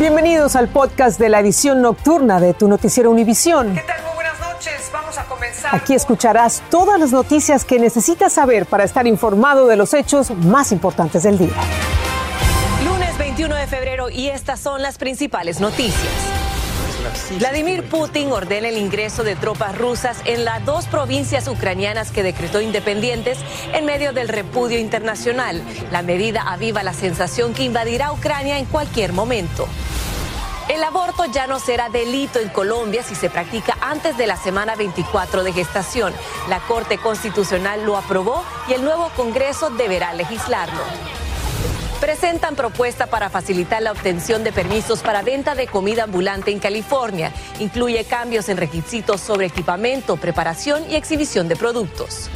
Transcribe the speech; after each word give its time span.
Bienvenidos 0.00 0.56
al 0.56 0.68
podcast 0.68 1.20
de 1.20 1.28
la 1.28 1.40
edición 1.40 1.82
nocturna 1.82 2.40
de 2.40 2.54
tu 2.54 2.68
noticiero 2.68 3.10
Univisión. 3.10 3.74
¿Qué 3.74 3.82
tal? 3.82 4.02
Muy 4.02 4.14
buenas 4.14 4.40
noches. 4.40 4.90
Vamos 4.90 5.18
a 5.18 5.24
comenzar. 5.26 5.74
Aquí 5.74 5.92
escucharás 5.92 6.62
todas 6.70 6.98
las 6.98 7.12
noticias 7.12 7.66
que 7.66 7.78
necesitas 7.78 8.32
saber 8.32 8.64
para 8.64 8.84
estar 8.84 9.06
informado 9.06 9.66
de 9.66 9.76
los 9.76 9.92
hechos 9.92 10.30
más 10.30 10.72
importantes 10.72 11.24
del 11.24 11.36
día. 11.36 11.52
Lunes 12.82 13.18
21 13.18 13.54
de 13.54 13.66
febrero 13.66 14.08
y 14.08 14.28
estas 14.28 14.58
son 14.58 14.80
las 14.80 14.96
principales 14.96 15.60
noticias. 15.60 16.08
Vladimir 17.38 17.84
Putin 17.84 18.32
ordena 18.32 18.68
el 18.68 18.78
ingreso 18.78 19.22
de 19.22 19.36
tropas 19.36 19.76
rusas 19.76 20.18
en 20.24 20.44
las 20.44 20.64
dos 20.64 20.86
provincias 20.86 21.46
ucranianas 21.46 22.10
que 22.10 22.22
decretó 22.22 22.60
independientes 22.60 23.38
en 23.74 23.84
medio 23.84 24.12
del 24.12 24.28
repudio 24.28 24.78
internacional. 24.78 25.62
La 25.90 26.02
medida 26.02 26.42
aviva 26.42 26.82
la 26.82 26.92
sensación 26.92 27.52
que 27.52 27.64
invadirá 27.64 28.12
Ucrania 28.12 28.58
en 28.58 28.64
cualquier 28.64 29.12
momento. 29.12 29.66
El 30.70 30.84
aborto 30.84 31.24
ya 31.24 31.48
no 31.48 31.58
será 31.58 31.88
delito 31.88 32.38
en 32.38 32.48
Colombia 32.48 33.02
si 33.02 33.16
se 33.16 33.28
practica 33.28 33.76
antes 33.80 34.16
de 34.16 34.28
la 34.28 34.36
semana 34.36 34.76
24 34.76 35.42
de 35.42 35.52
gestación. 35.52 36.14
La 36.48 36.60
Corte 36.60 36.96
Constitucional 36.96 37.84
lo 37.84 37.96
aprobó 37.96 38.44
y 38.68 38.74
el 38.74 38.84
nuevo 38.84 39.10
Congreso 39.16 39.70
deberá 39.70 40.14
legislarlo. 40.14 40.80
Presentan 42.00 42.54
propuesta 42.54 43.08
para 43.08 43.30
facilitar 43.30 43.82
la 43.82 43.90
obtención 43.90 44.44
de 44.44 44.52
permisos 44.52 45.00
para 45.00 45.22
venta 45.22 45.56
de 45.56 45.66
comida 45.66 46.04
ambulante 46.04 46.52
en 46.52 46.60
California. 46.60 47.32
Incluye 47.58 48.04
cambios 48.04 48.48
en 48.48 48.56
requisitos 48.56 49.20
sobre 49.20 49.46
equipamiento, 49.46 50.18
preparación 50.18 50.88
y 50.88 50.94
exhibición 50.94 51.48
de 51.48 51.56
productos. 51.56 52.30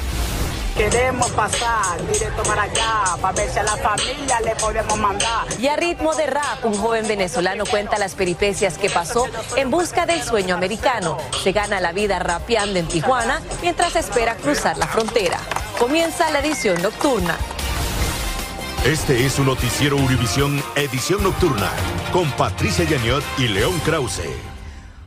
Queremos 0.76 1.30
pasar 1.30 2.04
directo 2.12 2.42
para 2.42 2.62
allá, 2.62 3.16
para 3.20 3.32
ver 3.32 3.48
si 3.48 3.58
a 3.60 3.62
la 3.62 3.76
familia 3.76 4.40
le 4.40 4.56
podemos 4.56 4.98
mandar. 4.98 5.46
Y 5.60 5.68
a 5.68 5.76
ritmo 5.76 6.14
de 6.16 6.26
rap, 6.26 6.64
un 6.64 6.74
joven 6.74 7.06
venezolano 7.06 7.64
cuenta 7.64 7.96
las 7.96 8.14
peripecias 8.14 8.76
que 8.76 8.90
pasó 8.90 9.26
en 9.56 9.70
busca 9.70 10.04
del 10.04 10.22
sueño 10.22 10.56
americano. 10.56 11.16
Se 11.44 11.52
gana 11.52 11.80
la 11.80 11.92
vida 11.92 12.18
rapeando 12.18 12.80
en 12.80 12.88
Tijuana 12.88 13.40
mientras 13.62 13.94
espera 13.94 14.34
cruzar 14.34 14.76
la 14.76 14.88
frontera. 14.88 15.38
Comienza 15.78 16.28
la 16.30 16.40
edición 16.40 16.82
nocturna. 16.82 17.36
Este 18.84 19.24
es 19.24 19.34
su 19.34 19.44
noticiero 19.44 19.96
Univisión 19.96 20.62
Edición 20.74 21.22
Nocturna 21.22 21.70
con 22.12 22.30
Patricia 22.32 22.84
Yaniot 22.84 23.22
y 23.38 23.48
León 23.48 23.80
Krause. 23.84 24.28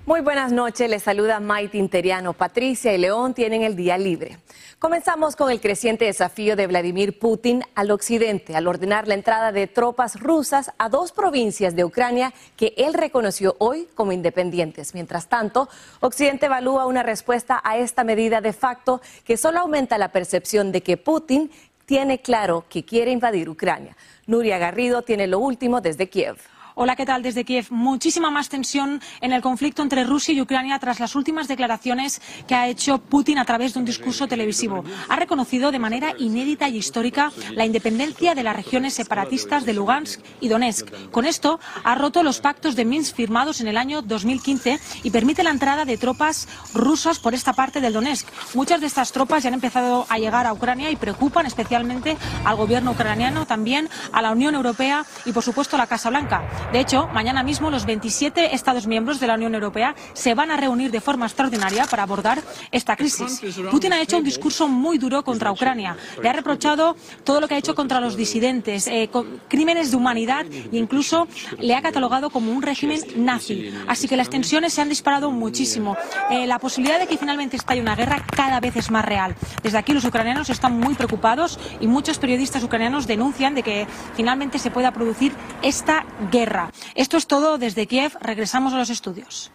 Muy 0.07 0.21
buenas 0.21 0.53
noches, 0.53 0.89
les 0.89 1.03
saluda 1.03 1.41
Maite 1.41 1.77
Interiano. 1.77 2.31
Patricia 2.31 2.93
y 2.93 2.97
León 2.97 3.33
tienen 3.33 3.63
el 3.63 3.75
día 3.75 3.97
libre. 3.97 4.37
Comenzamos 4.79 5.35
con 5.35 5.51
el 5.51 5.59
creciente 5.59 6.05
desafío 6.05 6.55
de 6.55 6.65
Vladimir 6.65 7.19
Putin 7.19 7.61
al 7.75 7.91
occidente 7.91 8.55
al 8.55 8.67
ordenar 8.67 9.05
la 9.09 9.15
entrada 9.15 9.51
de 9.51 9.67
tropas 9.67 10.17
rusas 10.17 10.71
a 10.77 10.87
dos 10.87 11.11
provincias 11.11 11.75
de 11.75 11.83
Ucrania 11.83 12.33
que 12.55 12.73
él 12.77 12.93
reconoció 12.93 13.57
hoy 13.59 13.89
como 13.95 14.13
independientes. 14.13 14.93
Mientras 14.93 15.27
tanto, 15.27 15.67
Occidente 15.99 16.45
evalúa 16.45 16.85
una 16.85 17.03
respuesta 17.03 17.59
a 17.61 17.77
esta 17.77 18.05
medida 18.05 18.39
de 18.39 18.53
facto 18.53 19.01
que 19.25 19.35
solo 19.35 19.59
aumenta 19.59 19.97
la 19.97 20.13
percepción 20.13 20.71
de 20.71 20.83
que 20.83 20.95
Putin 20.95 21.51
tiene 21.85 22.21
claro 22.21 22.63
que 22.69 22.85
quiere 22.85 23.11
invadir 23.11 23.49
Ucrania. 23.49 23.97
Nuria 24.25 24.57
Garrido 24.57 25.01
tiene 25.01 25.27
lo 25.27 25.39
último 25.39 25.81
desde 25.81 26.07
Kiev. 26.07 26.37
Hola, 26.79 26.95
¿qué 26.95 27.07
tal? 27.07 27.23
Desde 27.23 27.43
Kiev, 27.43 27.65
muchísima 27.71 28.29
más 28.29 28.49
tensión 28.49 29.01
en 29.21 29.33
el 29.33 29.41
conflicto 29.41 29.81
entre 29.81 30.03
Rusia 30.03 30.35
y 30.35 30.41
Ucrania 30.41 30.77
tras 30.77 30.99
las 30.99 31.15
últimas 31.15 31.47
declaraciones 31.47 32.21
que 32.47 32.53
ha 32.53 32.67
hecho 32.67 32.99
Putin 32.99 33.39
a 33.39 33.45
través 33.45 33.73
de 33.73 33.79
un 33.79 33.85
discurso 33.85 34.27
televisivo. 34.27 34.83
Ha 35.09 35.15
reconocido 35.15 35.71
de 35.71 35.79
manera 35.79 36.13
inédita 36.19 36.69
y 36.69 36.77
histórica 36.77 37.31
la 37.55 37.65
independencia 37.65 38.35
de 38.35 38.43
las 38.43 38.55
regiones 38.55 38.93
separatistas 38.93 39.65
de 39.65 39.73
Lugansk 39.73 40.19
y 40.39 40.49
Donetsk. 40.49 41.09
Con 41.09 41.25
esto, 41.25 41.59
ha 41.83 41.95
roto 41.95 42.21
los 42.21 42.41
pactos 42.41 42.75
de 42.75 42.85
Minsk 42.85 43.15
firmados 43.15 43.59
en 43.59 43.69
el 43.69 43.77
año 43.77 44.03
2015 44.03 44.79
y 45.01 45.09
permite 45.09 45.43
la 45.43 45.49
entrada 45.49 45.83
de 45.83 45.97
tropas 45.97 46.47
rusas 46.75 47.17
por 47.17 47.33
esta 47.33 47.53
parte 47.53 47.81
del 47.81 47.93
Donetsk. 47.93 48.27
Muchas 48.53 48.81
de 48.81 48.85
estas 48.85 49.11
tropas 49.11 49.41
ya 49.41 49.47
han 49.47 49.55
empezado 49.55 50.05
a 50.09 50.19
llegar 50.19 50.45
a 50.45 50.53
Ucrania 50.53 50.91
y 50.91 50.95
preocupan 50.95 51.47
especialmente 51.47 52.17
al 52.45 52.55
gobierno 52.55 52.91
ucraniano, 52.91 53.47
también 53.47 53.89
a 54.11 54.21
la 54.21 54.29
Unión 54.29 54.53
Europea 54.53 55.07
y, 55.25 55.31
por 55.31 55.41
supuesto, 55.41 55.75
a 55.75 55.79
la 55.79 55.87
Casa 55.87 56.11
Blanca. 56.11 56.66
De 56.71 56.81
hecho, 56.81 57.07
mañana 57.13 57.43
mismo 57.43 57.69
los 57.69 57.85
27 57.85 58.53
Estados 58.53 58.87
miembros 58.87 59.21
de 59.21 59.27
la 59.27 59.35
Unión 59.35 59.53
Europea 59.53 59.95
se 60.13 60.33
van 60.33 60.51
a 60.51 60.57
reunir 60.57 60.91
de 60.91 60.99
forma 60.99 61.25
extraordinaria 61.25 61.85
para 61.85 62.03
abordar 62.03 62.41
esta 62.71 62.97
crisis. 62.97 63.41
Putin 63.71 63.93
ha 63.93 64.01
hecho 64.01 64.17
un 64.17 64.23
discurso 64.23 64.67
muy 64.67 64.97
duro 64.97 65.23
contra 65.23 65.51
Ucrania. 65.51 65.95
Le 66.21 66.27
ha 66.27 66.33
reprochado 66.33 66.97
todo 67.23 67.39
lo 67.39 67.47
que 67.47 67.55
ha 67.55 67.57
hecho 67.57 67.73
contra 67.73 68.01
los 68.01 68.17
disidentes, 68.17 68.87
eh, 68.87 69.09
crímenes 69.47 69.91
de 69.91 69.97
humanidad 69.97 70.45
e 70.45 70.77
incluso 70.77 71.27
le 71.57 71.73
ha 71.73 71.81
catalogado 71.81 72.29
como 72.29 72.51
un 72.51 72.61
régimen 72.61 72.99
nazi. 73.15 73.73
Así 73.87 74.09
que 74.09 74.17
las 74.17 74.29
tensiones 74.29 74.73
se 74.73 74.81
han 74.81 74.89
disparado 74.89 75.31
muchísimo. 75.31 75.95
Eh, 76.29 76.47
la 76.47 76.59
posibilidad 76.59 76.99
de 76.99 77.07
que 77.07 77.17
finalmente 77.17 77.55
estalle 77.55 77.81
una 77.81 77.95
guerra 77.95 78.25
cada 78.35 78.59
vez 78.59 78.75
es 78.75 78.91
más 78.91 79.05
real. 79.05 79.35
Desde 79.63 79.77
aquí 79.77 79.93
los 79.93 80.03
ucranianos 80.03 80.49
están 80.49 80.77
muy 80.77 80.95
preocupados 80.95 81.59
y 81.79 81.87
muchos 81.87 82.17
periodistas 82.19 82.63
ucranianos 82.63 83.07
denuncian 83.07 83.55
de 83.55 83.63
que 83.63 83.87
finalmente 84.15 84.59
se 84.59 84.69
pueda 84.69 84.91
producir 84.91 85.31
esta 85.61 86.05
guerra. 86.29 86.56
Esto 86.95 87.17
es 87.17 87.27
todo 87.27 87.57
desde 87.57 87.87
Kiev. 87.87 88.13
Regresamos 88.21 88.73
a 88.73 88.77
los 88.77 88.89
estudios. 88.89 89.51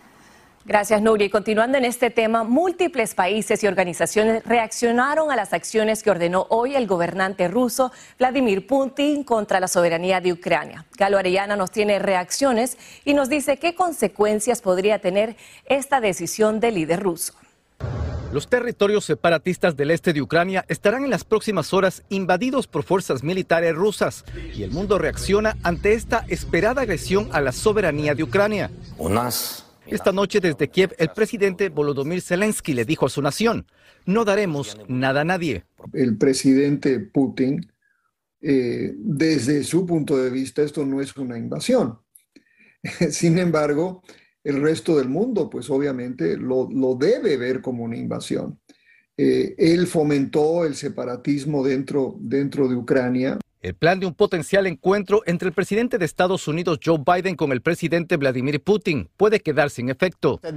Gracias, 0.64 1.02
Nuria. 1.02 1.26
Y 1.26 1.30
continuando 1.30 1.76
en 1.76 1.84
este 1.84 2.10
tema, 2.10 2.44
múltiples 2.44 3.16
países 3.16 3.64
y 3.64 3.66
organizaciones 3.66 4.44
reaccionaron 4.44 5.32
a 5.32 5.36
las 5.36 5.52
acciones 5.52 6.04
que 6.04 6.10
ordenó 6.10 6.46
hoy 6.50 6.76
el 6.76 6.86
gobernante 6.86 7.48
ruso 7.48 7.90
Vladimir 8.16 8.64
Putin 8.64 9.24
contra 9.24 9.58
la 9.58 9.66
soberanía 9.66 10.20
de 10.20 10.32
Ucrania. 10.32 10.86
Galo 10.96 11.18
Arellana 11.18 11.56
nos 11.56 11.72
tiene 11.72 11.98
reacciones 11.98 12.78
y 13.04 13.14
nos 13.14 13.28
dice 13.28 13.56
qué 13.56 13.74
consecuencias 13.74 14.62
podría 14.62 15.00
tener 15.00 15.36
esta 15.66 16.00
decisión 16.00 16.60
del 16.60 16.76
líder 16.76 17.02
ruso. 17.02 17.34
Los 18.32 18.48
territorios 18.48 19.04
separatistas 19.04 19.76
del 19.76 19.90
este 19.90 20.14
de 20.14 20.22
Ucrania 20.22 20.64
estarán 20.68 21.04
en 21.04 21.10
las 21.10 21.22
próximas 21.22 21.74
horas 21.74 22.02
invadidos 22.08 22.66
por 22.66 22.82
fuerzas 22.82 23.22
militares 23.22 23.74
rusas 23.74 24.24
y 24.54 24.62
el 24.62 24.70
mundo 24.70 24.98
reacciona 24.98 25.58
ante 25.62 25.92
esta 25.92 26.24
esperada 26.28 26.80
agresión 26.80 27.28
a 27.32 27.42
la 27.42 27.52
soberanía 27.52 28.14
de 28.14 28.22
Ucrania. 28.22 28.70
Esta 29.86 30.12
noche 30.12 30.40
desde 30.40 30.68
Kiev 30.68 30.94
el 30.96 31.10
presidente 31.10 31.68
Volodymyr 31.68 32.22
Zelensky 32.22 32.72
le 32.72 32.86
dijo 32.86 33.04
a 33.04 33.10
su 33.10 33.20
nación, 33.20 33.66
no 34.06 34.24
daremos 34.24 34.78
nada 34.88 35.20
a 35.20 35.24
nadie. 35.24 35.66
El 35.92 36.16
presidente 36.16 37.00
Putin, 37.00 37.70
eh, 38.40 38.94
desde 38.96 39.62
su 39.62 39.84
punto 39.84 40.16
de 40.16 40.30
vista, 40.30 40.62
esto 40.62 40.86
no 40.86 41.02
es 41.02 41.14
una 41.18 41.36
invasión. 41.36 41.98
Sin 43.10 43.38
embargo, 43.38 44.02
el 44.44 44.60
resto 44.60 44.96
del 44.96 45.08
mundo, 45.08 45.48
pues 45.48 45.70
obviamente 45.70 46.36
lo, 46.36 46.68
lo 46.70 46.94
debe 46.94 47.36
ver 47.36 47.60
como 47.60 47.84
una 47.84 47.96
invasión. 47.96 48.58
Eh, 49.16 49.54
él 49.58 49.86
fomentó 49.86 50.64
el 50.64 50.74
separatismo 50.74 51.64
dentro, 51.64 52.16
dentro 52.18 52.68
de 52.68 52.76
Ucrania. 52.76 53.38
El 53.60 53.74
plan 53.74 54.00
de 54.00 54.06
un 54.06 54.14
potencial 54.14 54.66
encuentro 54.66 55.22
entre 55.24 55.48
el 55.48 55.54
presidente 55.54 55.96
de 55.96 56.04
Estados 56.04 56.48
Unidos 56.48 56.80
Joe 56.84 56.98
Biden 56.98 57.36
con 57.36 57.52
el 57.52 57.62
presidente 57.62 58.16
Vladimir 58.16 58.60
Putin 58.60 59.08
puede 59.16 59.38
quedar 59.38 59.70
sin 59.70 59.88
efecto. 59.88 60.40
La 60.42 60.50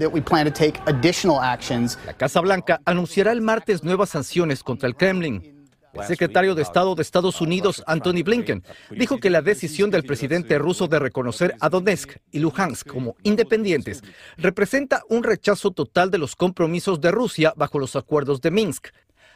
Casa 2.18 2.42
Blanca 2.42 2.82
anunciará 2.84 3.32
el 3.32 3.42
martes 3.42 3.84
nuevas 3.84 4.10
sanciones 4.10 4.64
contra 4.64 4.88
el 4.88 4.96
Kremlin. 4.96 5.55
El 5.96 6.08
secretario 6.08 6.56
de 6.56 6.62
Estado 6.62 6.96
de 6.96 7.02
Estados 7.02 7.42
Unidos, 7.42 7.84
Anthony 7.88 8.24
Blinken, 8.24 8.64
dijo 8.92 9.18
que 9.20 9.30
la 9.30 9.42
decisión 9.42 9.90
del 9.90 10.04
presidente 10.04 10.58
ruso 10.58 10.88
de 10.88 11.00
reconocer 11.00 11.56
a 11.60 11.70
Donetsk 11.70 12.18
y 12.32 12.40
Luhansk 12.40 12.88
como 12.88 13.16
independientes 13.24 14.04
representa 14.38 15.04
un 15.10 15.24
rechazo 15.24 15.72
total 15.72 16.12
de 16.12 16.18
los 16.18 16.36
compromisos 16.36 17.02
de 17.02 17.12
Rusia 17.12 17.54
bajo 17.56 17.80
los 17.80 17.96
acuerdos 17.96 18.42
de 18.42 18.52
Minsk, 18.52 18.88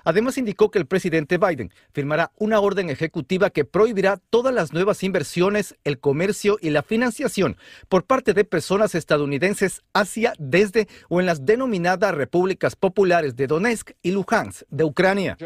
Además, 0.04 0.38
indicó 0.38 0.72
que 0.72 0.80
el 0.80 0.86
presidente 0.86 1.38
Biden 1.38 1.74
firmará 1.92 2.32
una 2.38 2.60
orden 2.60 2.90
ejecutiva 2.90 3.50
que 3.50 3.66
prohibirá 3.66 4.20
todas 4.30 4.54
las 4.54 4.74
nuevas 4.74 5.04
inversiones, 5.04 5.76
el 5.84 6.00
comercio 6.00 6.58
y 6.62 6.70
la 6.70 6.84
financiación 6.84 7.58
por 7.88 8.06
parte 8.06 8.34
de 8.34 8.44
personas 8.44 8.96
estadounidenses 8.96 9.82
hacia, 9.94 10.34
desde 10.38 10.88
o 11.10 11.20
en 11.20 11.26
las 11.26 11.46
denominadas 11.46 12.14
repúblicas 12.14 12.76
populares 12.76 13.36
de 13.36 13.48
Donetsk 13.48 13.92
y 14.02 14.12
Luhansk 14.12 14.64
de 14.70 14.84
Ucrania. 14.84 15.38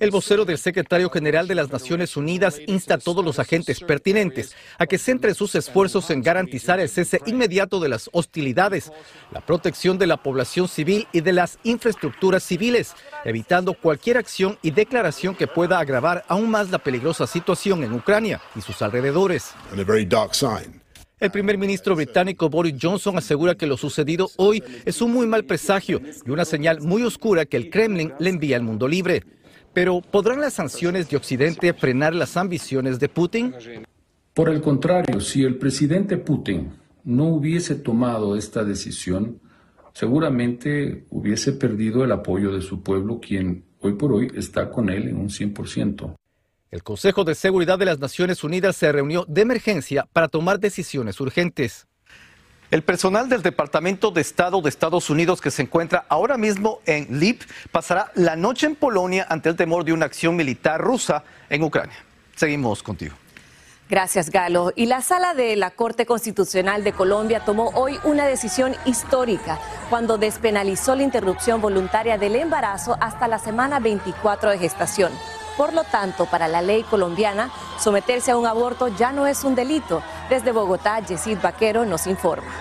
El 0.00 0.10
vocero 0.10 0.44
del 0.44 0.58
secretario 0.58 1.10
general 1.10 1.48
de 1.48 1.54
las 1.54 1.70
Naciones 1.70 2.16
Unidas 2.16 2.60
insta 2.66 2.94
a 2.94 2.98
todos 2.98 3.24
los 3.24 3.38
agentes 3.38 3.80
pertinentes 3.80 4.54
a 4.78 4.86
que 4.86 4.98
centren 4.98 5.34
sus 5.34 5.54
esfuerzos 5.54 6.10
en 6.10 6.22
garantizar 6.22 6.80
el 6.80 6.88
cese 6.88 7.20
inmediato 7.26 7.80
de 7.80 7.88
las 7.88 8.08
hostilidades, 8.12 8.92
la 9.32 9.40
protección 9.40 9.98
de 9.98 10.06
la 10.06 10.22
población 10.22 10.68
civil 10.68 11.06
y 11.12 11.20
de 11.20 11.32
las 11.32 11.58
infraestructuras 11.62 12.42
civiles, 12.42 12.77
evitando 13.24 13.74
cualquier 13.74 14.16
acción 14.16 14.58
y 14.62 14.70
declaración 14.70 15.34
que 15.34 15.46
pueda 15.46 15.78
agravar 15.78 16.24
aún 16.28 16.50
más 16.50 16.70
la 16.70 16.78
peligrosa 16.78 17.26
situación 17.26 17.82
en 17.82 17.92
Ucrania 17.92 18.40
y 18.54 18.60
sus 18.60 18.80
alrededores. 18.82 19.52
El 21.20 21.30
primer 21.32 21.58
ministro 21.58 21.96
británico 21.96 22.48
Boris 22.48 22.76
Johnson 22.80 23.18
asegura 23.18 23.56
que 23.56 23.66
lo 23.66 23.76
sucedido 23.76 24.30
hoy 24.36 24.62
es 24.84 25.02
un 25.02 25.12
muy 25.12 25.26
mal 25.26 25.44
presagio 25.44 26.00
y 26.24 26.30
una 26.30 26.44
señal 26.44 26.80
muy 26.80 27.02
oscura 27.02 27.44
que 27.44 27.56
el 27.56 27.70
Kremlin 27.70 28.12
le 28.20 28.30
envía 28.30 28.56
al 28.56 28.62
mundo 28.62 28.86
libre. 28.86 29.24
Pero 29.72 30.00
¿podrán 30.00 30.40
las 30.40 30.54
sanciones 30.54 31.10
de 31.10 31.16
Occidente 31.16 31.74
frenar 31.74 32.14
las 32.14 32.36
ambiciones 32.36 33.00
de 33.00 33.08
Putin? 33.08 33.52
Por 34.32 34.48
el 34.48 34.60
contrario, 34.60 35.20
si 35.20 35.42
el 35.42 35.56
presidente 35.58 36.18
Putin 36.18 36.70
no 37.02 37.24
hubiese 37.24 37.74
tomado 37.74 38.36
esta 38.36 38.62
decisión, 38.62 39.40
seguramente 39.98 41.06
hubiese 41.10 41.52
perdido 41.52 42.04
el 42.04 42.12
apoyo 42.12 42.52
de 42.52 42.62
su 42.62 42.84
pueblo, 42.84 43.18
quien 43.18 43.64
hoy 43.80 43.94
por 43.94 44.12
hoy 44.12 44.30
está 44.36 44.70
con 44.70 44.90
él 44.90 45.08
en 45.08 45.16
un 45.16 45.28
100%. 45.28 46.14
El 46.70 46.84
Consejo 46.84 47.24
de 47.24 47.34
Seguridad 47.34 47.80
de 47.80 47.86
las 47.86 47.98
Naciones 47.98 48.44
Unidas 48.44 48.76
se 48.76 48.92
reunió 48.92 49.24
de 49.26 49.40
emergencia 49.40 50.06
para 50.12 50.28
tomar 50.28 50.60
decisiones 50.60 51.18
urgentes. 51.18 51.88
El 52.70 52.82
personal 52.82 53.28
del 53.28 53.42
Departamento 53.42 54.12
de 54.12 54.20
Estado 54.20 54.60
de 54.60 54.68
Estados 54.68 55.10
Unidos 55.10 55.40
que 55.40 55.50
se 55.50 55.62
encuentra 55.62 56.04
ahora 56.08 56.36
mismo 56.36 56.78
en 56.86 57.18
Lip 57.18 57.42
pasará 57.72 58.12
la 58.14 58.36
noche 58.36 58.66
en 58.66 58.76
Polonia 58.76 59.26
ante 59.28 59.48
el 59.48 59.56
temor 59.56 59.84
de 59.84 59.94
una 59.94 60.06
acción 60.06 60.36
militar 60.36 60.80
rusa 60.80 61.24
en 61.50 61.64
Ucrania. 61.64 61.96
Seguimos 62.36 62.84
contigo. 62.84 63.16
Gracias, 63.88 64.28
Galo. 64.30 64.72
Y 64.76 64.84
la 64.84 65.00
sala 65.00 65.32
de 65.32 65.56
la 65.56 65.70
Corte 65.70 66.04
Constitucional 66.04 66.84
de 66.84 66.92
Colombia 66.92 67.44
tomó 67.44 67.70
hoy 67.74 67.98
una 68.04 68.26
decisión 68.26 68.76
histórica 68.84 69.58
cuando 69.88 70.18
despenalizó 70.18 70.94
la 70.94 71.04
interrupción 71.04 71.62
voluntaria 71.62 72.18
del 72.18 72.36
embarazo 72.36 72.98
hasta 73.00 73.28
la 73.28 73.38
semana 73.38 73.80
24 73.80 74.50
de 74.50 74.58
gestación. 74.58 75.10
Por 75.56 75.72
lo 75.72 75.84
tanto, 75.84 76.26
para 76.26 76.48
la 76.48 76.60
ley 76.60 76.82
colombiana, 76.82 77.50
someterse 77.78 78.30
a 78.30 78.36
un 78.36 78.46
aborto 78.46 78.88
ya 78.88 79.10
no 79.10 79.26
es 79.26 79.42
un 79.42 79.54
delito. 79.54 80.02
Desde 80.28 80.52
Bogotá, 80.52 81.00
Yesid 81.00 81.38
Vaquero 81.42 81.86
nos 81.86 82.06
informa. 82.06 82.52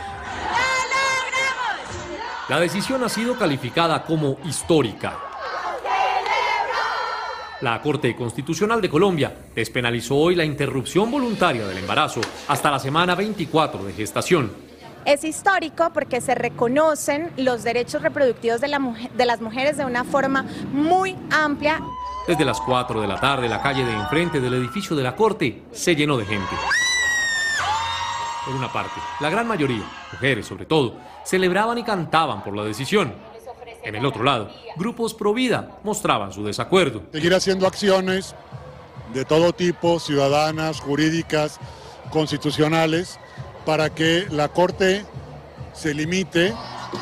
La 2.47 2.61
decisión 2.61 3.03
ha 3.03 3.09
sido 3.09 3.37
calificada 3.37 4.05
como 4.05 4.37
histórica. 4.45 5.19
La 7.61 7.81
Corte 7.81 8.15
Constitucional 8.15 8.81
de 8.81 8.89
Colombia 8.89 9.35
despenalizó 9.55 10.15
hoy 10.15 10.35
la 10.35 10.45
interrupción 10.45 11.09
voluntaria 11.09 11.65
del 11.65 11.79
embarazo 11.79 12.21
hasta 12.47 12.69
la 12.69 12.77
semana 12.77 13.15
24 13.15 13.83
de 13.83 13.93
gestación. 13.93 14.51
Es 15.05 15.23
histórico 15.23 15.89
porque 15.91 16.21
se 16.21 16.35
reconocen 16.35 17.31
los 17.35 17.63
derechos 17.63 18.03
reproductivos 18.03 18.61
de, 18.61 18.67
las 18.67 19.41
mujeres 19.41 19.77
de 19.77 19.85
una 19.85 20.03
forma 20.03 20.45
muy 20.71 21.15
amplia. 21.31 21.81
Desde 22.27 22.45
las 22.45 22.61
4 22.61 23.01
de 23.01 23.07
la 23.07 23.19
tarde, 23.19 23.49
la 23.49 23.61
calle 23.61 23.83
de 23.83 23.93
enfrente 23.93 24.39
del 24.39 24.53
edificio 24.53 24.95
de 24.95 25.03
la 25.03 25.15
Corte 25.15 25.63
se 25.71 25.95
llenó 25.95 26.15
de 26.17 26.25
gente. 26.25 26.55
Por 28.45 28.55
una 28.55 28.71
parte, 28.71 28.99
la 29.19 29.31
gran 29.31 29.47
mayoría, 29.47 29.83
mujeres 30.11 30.45
sobre 30.45 30.67
todo, 30.67 30.95
celebraban 31.25 31.79
y 31.79 31.83
cantaban 31.83 32.43
por 32.43 32.55
la 32.55 32.63
decisión. 32.63 33.13
En 33.83 33.95
el 33.95 34.05
otro 34.05 34.23
lado, 34.23 34.49
grupos 34.75 35.13
pro 35.13 35.33
vida 35.33 35.79
mostraban 35.83 36.33
su 36.33 36.43
desacuerdo. 36.43 37.03
Seguir 37.11 37.33
haciendo 37.33 37.67
acciones 37.67 38.35
de 39.13 39.25
todo 39.25 39.53
tipo, 39.53 39.99
ciudadanas, 39.99 40.79
jurídicas, 40.79 41.59
constitucionales, 42.09 43.19
para 43.65 43.93
que 43.93 44.25
la 44.31 44.49
Corte 44.49 45.05
se 45.73 45.93
limite. 45.93 46.53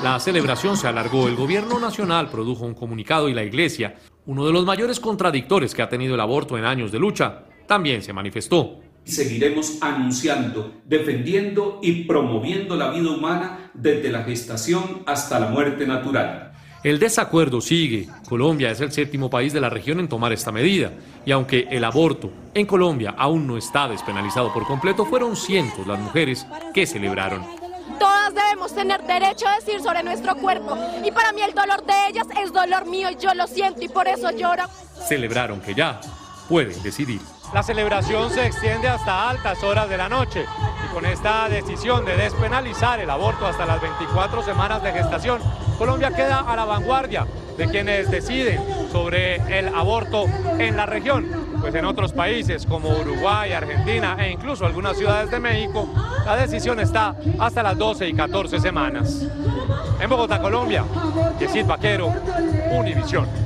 La 0.04 0.20
celebración 0.20 0.78
se 0.78 0.88
alargó, 0.88 1.28
el 1.28 1.36
gobierno 1.36 1.80
nacional 1.80 2.30
produjo 2.30 2.66
un 2.66 2.74
comunicado 2.74 3.30
y 3.30 3.34
la 3.34 3.44
Iglesia, 3.44 3.96
uno 4.26 4.46
de 4.46 4.52
los 4.52 4.66
mayores 4.66 5.00
contradictores 5.00 5.76
que 5.76 5.82
ha 5.82 5.90
tenido 5.90 6.16
el 6.16 6.22
aborto 6.22 6.58
en 6.58 6.66
años 6.66 6.92
de 6.92 7.00
lucha, 7.00 7.44
también 7.68 8.02
se 8.02 8.14
manifestó. 8.14 8.80
Seguiremos 9.04 9.78
anunciando, 9.82 10.82
defendiendo 10.86 11.80
y 11.84 12.06
promoviendo 12.06 12.76
la 12.76 12.90
vida 12.90 13.12
humana 13.12 13.70
desde 13.76 14.12
la 14.12 14.24
gestación 14.24 15.04
hasta 15.06 15.40
la 15.40 15.48
muerte 15.48 15.86
natural. 15.86 16.54
El 16.86 17.00
desacuerdo 17.00 17.62
sigue. 17.62 18.08
Colombia 18.30 18.70
es 18.70 18.80
el 18.80 18.92
séptimo 18.92 19.28
país 19.28 19.52
de 19.52 19.60
la 19.60 19.72
región 19.72 20.00
en 20.00 20.08
tomar 20.08 20.32
esta 20.32 20.52
medida. 20.52 20.92
Y 21.26 21.32
aunque 21.32 21.68
el 21.72 21.84
aborto 21.84 22.30
en 22.54 22.68
Colombia 22.68 23.16
aún 23.18 23.48
no 23.48 23.58
está 23.58 23.88
despenalizado 23.88 24.54
por 24.54 24.68
completo, 24.68 25.04
fueron 25.04 25.36
cientos 25.36 25.88
las 25.88 25.98
mujeres 25.98 26.46
que 26.76 26.86
celebraron. 26.86 27.44
Todas 27.98 28.36
debemos 28.36 28.76
tener 28.76 29.02
derecho 29.02 29.48
a 29.48 29.56
decir 29.56 29.82
sobre 29.82 30.04
nuestro 30.04 30.36
cuerpo. 30.36 30.78
Y 31.04 31.10
para 31.10 31.32
mí 31.32 31.42
el 31.42 31.56
dolor 31.56 31.84
de 31.84 31.94
ellas 32.08 32.28
es 32.40 32.54
dolor 32.54 32.86
mío 32.86 33.10
y 33.10 33.16
yo 33.16 33.34
lo 33.34 33.48
siento 33.48 33.82
y 33.82 33.88
por 33.88 34.08
eso 34.08 34.30
lloro. 34.30 34.66
Celebraron 35.08 35.62
que 35.62 35.74
ya 35.74 36.00
pueden 36.48 36.84
decidir. 36.84 37.20
La 37.52 37.64
celebración 37.64 38.30
se 38.30 38.46
extiende 38.46 38.88
hasta 38.88 39.32
altas 39.32 39.64
horas 39.64 39.90
de 39.90 39.98
la 39.98 40.08
noche 40.08 40.46
y 40.86 40.94
con 40.94 41.04
esta 41.08 41.50
decisión 41.50 42.06
de 42.06 42.16
despenalizar 42.16 43.00
el 43.00 43.10
aborto 43.10 43.48
hasta 43.48 43.66
las 43.66 43.82
24 43.82 44.44
semanas 44.44 44.84
de 44.84 44.92
gestación, 44.92 45.42
Colombia 45.78 46.12
queda 46.12 46.40
a 46.40 46.56
la 46.56 46.66
vanguardia 46.66 47.26
de 47.58 47.68
quienes 47.68 48.10
deciden 48.10 48.62
sobre 48.92 49.36
el 49.58 49.68
aborto 49.70 50.26
en 50.58 50.78
la 50.78 50.86
región. 50.86 51.26
Pues 51.60 51.74
en 51.76 51.86
otros 51.86 52.14
países 52.14 52.66
como 52.66 52.90
Uruguay, 52.90 53.52
Argentina 53.52 54.16
e 54.20 54.32
incluso 54.32 54.66
algunas 54.66 54.98
ciudades 54.98 55.32
de 55.32 55.40
México, 55.40 55.88
la 56.26 56.38
decisión 56.38 56.80
está 56.80 57.16
hasta 57.40 57.64
las 57.64 57.78
12 57.78 58.08
y 58.08 58.14
14 58.14 58.60
semanas. 58.60 59.28
En 60.00 60.10
Bogotá, 60.10 60.42
Colombia, 60.42 60.84
Yesid 61.40 61.66
Vaquero, 61.66 62.14
Univisión. 62.72 63.45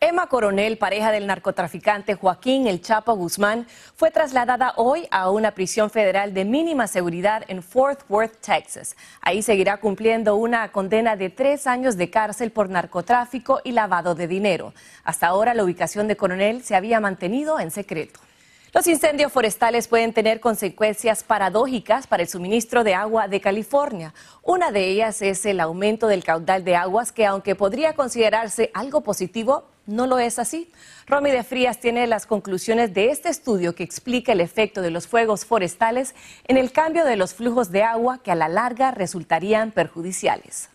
Emma 0.00 0.28
Coronel, 0.28 0.78
pareja 0.78 1.10
del 1.10 1.26
narcotraficante 1.26 2.14
Joaquín 2.14 2.68
El 2.68 2.80
Chapo 2.80 3.16
Guzmán, 3.16 3.66
fue 3.96 4.12
trasladada 4.12 4.74
hoy 4.76 5.08
a 5.10 5.28
una 5.28 5.50
prisión 5.50 5.90
federal 5.90 6.32
de 6.34 6.44
mínima 6.44 6.86
seguridad 6.86 7.42
en 7.48 7.64
Fort 7.64 8.02
Worth, 8.08 8.36
Texas. 8.40 8.94
Ahí 9.20 9.42
seguirá 9.42 9.78
cumpliendo 9.78 10.36
una 10.36 10.70
condena 10.70 11.16
de 11.16 11.30
tres 11.30 11.66
años 11.66 11.96
de 11.96 12.10
cárcel 12.10 12.52
por 12.52 12.70
narcotráfico 12.70 13.60
y 13.64 13.72
lavado 13.72 14.14
de 14.14 14.28
dinero. 14.28 14.72
Hasta 15.02 15.26
ahora 15.26 15.52
la 15.52 15.64
ubicación 15.64 16.06
de 16.06 16.16
Coronel 16.16 16.62
se 16.62 16.76
había 16.76 17.00
mantenido 17.00 17.58
en 17.58 17.72
secreto. 17.72 18.20
Los 18.72 18.86
incendios 18.86 19.32
forestales 19.32 19.88
pueden 19.88 20.12
tener 20.12 20.38
consecuencias 20.38 21.24
paradójicas 21.24 22.06
para 22.06 22.22
el 22.22 22.28
suministro 22.28 22.84
de 22.84 22.94
agua 22.94 23.26
de 23.26 23.40
California. 23.40 24.14
Una 24.44 24.70
de 24.70 24.90
ellas 24.90 25.22
es 25.22 25.44
el 25.44 25.58
aumento 25.58 26.06
del 26.06 26.22
caudal 26.22 26.62
de 26.62 26.76
aguas 26.76 27.10
que, 27.10 27.26
aunque 27.26 27.56
podría 27.56 27.94
considerarse 27.94 28.70
algo 28.74 29.00
positivo, 29.00 29.64
no 29.88 30.06
lo 30.06 30.18
es 30.18 30.38
así. 30.38 30.70
Romy 31.06 31.30
de 31.30 31.42
Frías 31.42 31.80
tiene 31.80 32.06
las 32.06 32.26
conclusiones 32.26 32.92
de 32.92 33.10
este 33.10 33.30
estudio 33.30 33.74
que 33.74 33.82
explica 33.82 34.32
el 34.32 34.40
efecto 34.40 34.82
de 34.82 34.90
los 34.90 35.08
fuegos 35.08 35.46
forestales 35.46 36.14
en 36.46 36.58
el 36.58 36.70
cambio 36.70 37.04
de 37.04 37.16
los 37.16 37.34
flujos 37.34 37.72
de 37.72 37.82
agua 37.82 38.18
que 38.22 38.30
a 38.30 38.34
la 38.34 38.48
larga 38.48 38.90
resultarían 38.90 39.72
perjudiciales. 39.72 40.68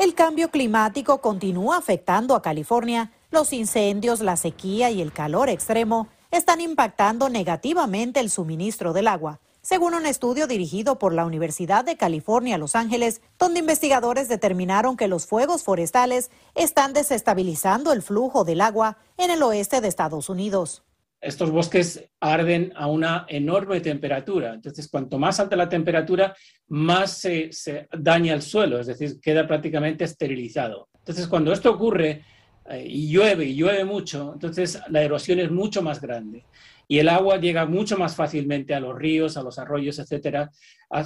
El 0.00 0.14
cambio 0.14 0.50
climático 0.50 1.20
continúa 1.20 1.76
afectando 1.76 2.34
a 2.34 2.42
California. 2.42 3.12
Los 3.30 3.52
incendios, 3.52 4.20
la 4.20 4.36
sequía 4.36 4.90
y 4.90 5.02
el 5.02 5.12
calor 5.12 5.50
extremo 5.50 6.08
están 6.30 6.60
impactando 6.62 7.28
negativamente 7.28 8.20
el 8.20 8.30
suministro 8.30 8.92
del 8.92 9.08
agua 9.08 9.40
según 9.68 9.92
un 9.92 10.06
estudio 10.06 10.46
dirigido 10.46 10.98
por 10.98 11.12
la 11.12 11.26
Universidad 11.26 11.84
de 11.84 11.98
California, 11.98 12.56
Los 12.56 12.74
Ángeles, 12.74 13.20
donde 13.38 13.60
investigadores 13.60 14.26
determinaron 14.26 14.96
que 14.96 15.08
los 15.08 15.26
fuegos 15.26 15.62
forestales 15.62 16.30
están 16.54 16.94
desestabilizando 16.94 17.92
el 17.92 18.00
flujo 18.00 18.44
del 18.44 18.62
agua 18.62 18.96
en 19.18 19.30
el 19.30 19.42
oeste 19.42 19.82
de 19.82 19.88
Estados 19.88 20.30
Unidos. 20.30 20.84
Estos 21.20 21.50
bosques 21.50 22.02
arden 22.18 22.72
a 22.76 22.86
una 22.86 23.26
enorme 23.28 23.82
temperatura, 23.82 24.54
entonces 24.54 24.88
cuanto 24.88 25.18
más 25.18 25.38
alta 25.38 25.54
la 25.54 25.68
temperatura, 25.68 26.34
más 26.68 27.18
se, 27.18 27.50
daña 27.92 28.32
el 28.32 28.40
suelo, 28.40 28.80
es 28.80 28.86
decir, 28.86 29.20
queda 29.20 29.46
prácticamente 29.46 30.04
esterilizado. 30.04 30.88
Entonces 30.96 31.28
cuando 31.28 31.52
esto 31.52 31.70
ocurre 31.70 32.24
eh, 32.70 32.86
y 32.88 33.10
llueve 33.10 33.44
y 33.44 33.54
llueve 33.54 33.84
mucho, 33.84 34.32
entonces 34.32 34.80
la 34.88 35.02
erosión 35.02 35.40
es 35.40 35.50
mucho 35.50 35.82
más 35.82 36.00
grande 36.00 36.46
y 36.90 36.98
el 36.98 37.10
agua 37.10 37.36
llega 37.36 37.66
mucho 37.66 37.98
más 37.98 38.16
fácilmente 38.16 38.74
a 38.74 38.80
los 38.80 38.96
ríos, 38.96 39.36
a 39.36 39.42
los 39.42 39.58
arroyos, 39.58 39.98
etcétera, 39.98 40.50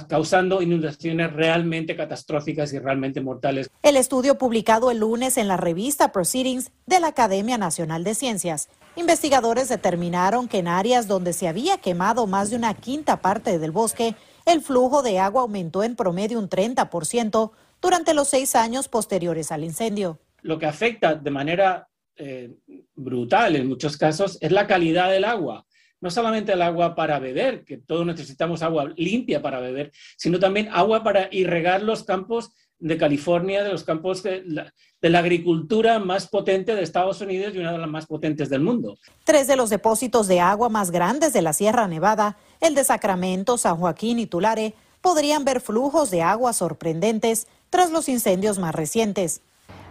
causando 0.07 0.61
inundaciones 0.61 1.33
realmente 1.33 1.97
catastróficas 1.97 2.71
y 2.71 2.79
realmente 2.79 3.19
mortales. 3.19 3.69
El 3.83 3.97
estudio 3.97 4.37
publicado 4.37 4.91
el 4.91 4.99
lunes 4.99 5.37
en 5.37 5.49
la 5.49 5.57
revista 5.57 6.13
Proceedings 6.13 6.71
de 6.85 7.01
la 7.01 7.07
Academia 7.07 7.57
Nacional 7.57 8.05
de 8.05 8.15
Ciencias, 8.15 8.69
investigadores 8.95 9.67
determinaron 9.67 10.47
que 10.47 10.59
en 10.59 10.69
áreas 10.69 11.07
donde 11.09 11.33
se 11.33 11.49
había 11.49 11.77
quemado 11.77 12.27
más 12.27 12.49
de 12.49 12.55
una 12.55 12.73
quinta 12.75 13.17
parte 13.17 13.59
del 13.59 13.71
bosque, 13.71 14.15
el 14.45 14.61
flujo 14.61 15.03
de 15.03 15.19
agua 15.19 15.41
aumentó 15.41 15.83
en 15.83 15.97
promedio 15.97 16.39
un 16.39 16.49
30% 16.49 17.51
durante 17.81 18.13
los 18.13 18.29
seis 18.29 18.55
años 18.55 18.87
posteriores 18.87 19.51
al 19.51 19.65
incendio. 19.65 20.17
Lo 20.41 20.57
que 20.57 20.65
afecta 20.65 21.15
de 21.15 21.31
manera 21.31 21.89
eh, 22.15 22.55
brutal 22.95 23.57
en 23.57 23.67
muchos 23.67 23.97
casos 23.97 24.37
es 24.39 24.51
la 24.51 24.65
calidad 24.65 25.09
del 25.09 25.25
agua 25.25 25.65
no 26.03 26.11
solamente 26.11 26.51
el 26.51 26.61
agua 26.61 26.95
para 26.95 27.17
beber, 27.17 27.63
que 27.63 27.77
todos 27.77 28.05
necesitamos 28.05 28.61
agua 28.61 28.91
limpia 28.97 29.41
para 29.41 29.61
beber, 29.61 29.93
sino 30.17 30.37
también 30.37 30.67
agua 30.73 31.01
para 31.01 31.29
irrigar 31.31 31.81
los 31.81 32.03
campos 32.03 32.51
de 32.77 32.97
California, 32.97 33.63
de 33.63 33.71
los 33.71 33.85
campos 33.85 34.21
de 34.21 34.43
la, 34.45 34.73
de 35.01 35.09
la, 35.09 35.19
agricultura 35.19 35.99
más 35.99 36.27
potente 36.27 36.75
de 36.75 36.83
Estados 36.83 37.21
Unidos 37.21 37.55
y 37.55 37.59
una 37.59 37.71
de 37.71 37.77
las 37.77 37.87
más 37.87 38.05
potentes 38.05 38.49
del 38.49 38.59
mundo. 38.59 38.97
Tres 39.23 39.47
de 39.47 39.55
los 39.55 39.69
depósitos 39.69 40.27
de 40.27 40.41
agua 40.41 40.67
más 40.67 40.91
grandes 40.91 41.31
de 41.31 41.41
la 41.41 41.53
Sierra 41.53 41.87
Nevada, 41.87 42.35
el 42.59 42.75
de 42.75 42.83
Sacramento, 42.83 43.57
San 43.57 43.77
Joaquín 43.77 44.19
y 44.19 44.25
Tulare, 44.25 44.73
podrían 44.99 45.45
ver 45.45 45.61
flujos 45.61 46.11
de 46.11 46.21
agua 46.21 46.51
sorprendentes 46.51 47.47
tras 47.69 47.91
los 47.91 48.09
incendios 48.09 48.59
más 48.59 48.75
recientes. 48.75 49.41